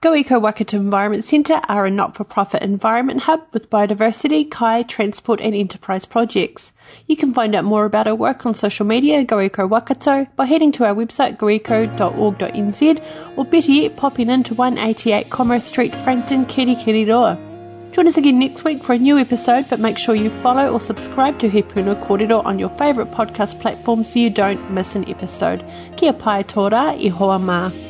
Go 0.02 0.14
Eco 0.14 0.38
Waikato 0.38 0.78
Environment 0.78 1.22
Centre 1.22 1.60
are 1.68 1.84
a 1.84 1.90
not-for-profit 1.90 2.62
environment 2.62 3.20
hub 3.20 3.42
with 3.52 3.68
biodiversity, 3.68 4.50
kai, 4.50 4.80
transport 4.80 5.42
and 5.42 5.54
enterprise 5.54 6.06
projects. 6.06 6.72
You 7.06 7.18
can 7.18 7.34
find 7.34 7.54
out 7.54 7.66
more 7.66 7.84
about 7.84 8.06
our 8.06 8.14
work 8.14 8.46
on 8.46 8.54
social 8.54 8.86
media, 8.86 9.22
Go 9.24 9.38
Eco 9.40 9.66
Waikato, 9.66 10.26
by 10.36 10.46
heading 10.46 10.72
to 10.72 10.86
our 10.86 10.94
website 10.94 11.36
goeco.org.nz 11.36 13.02
or 13.36 13.44
better 13.44 13.72
yet, 13.72 13.96
popping 13.98 14.30
into 14.30 14.54
188 14.54 15.28
Commerce 15.28 15.66
Street, 15.66 15.94
Frankton, 15.96 16.46
Kirikiriroa. 16.46 17.92
Join 17.92 18.08
us 18.08 18.16
again 18.16 18.38
next 18.38 18.64
week 18.64 18.82
for 18.82 18.94
a 18.94 18.98
new 18.98 19.18
episode, 19.18 19.68
but 19.68 19.80
make 19.80 19.98
sure 19.98 20.14
you 20.14 20.30
follow 20.30 20.72
or 20.72 20.80
subscribe 20.80 21.38
to 21.40 21.50
He 21.50 21.60
Puna 21.60 21.94
Kōrero 21.96 22.42
on 22.46 22.58
your 22.58 22.70
favourite 22.70 23.10
podcast 23.10 23.60
platform 23.60 24.02
so 24.04 24.18
you 24.18 24.30
don't 24.30 24.70
miss 24.70 24.94
an 24.94 25.06
episode. 25.10 25.62
Kia 25.98 26.14
pai 26.14 26.42
tōra, 26.42 26.98
i 26.98 27.08
hoa 27.08 27.38
mā. 27.38 27.89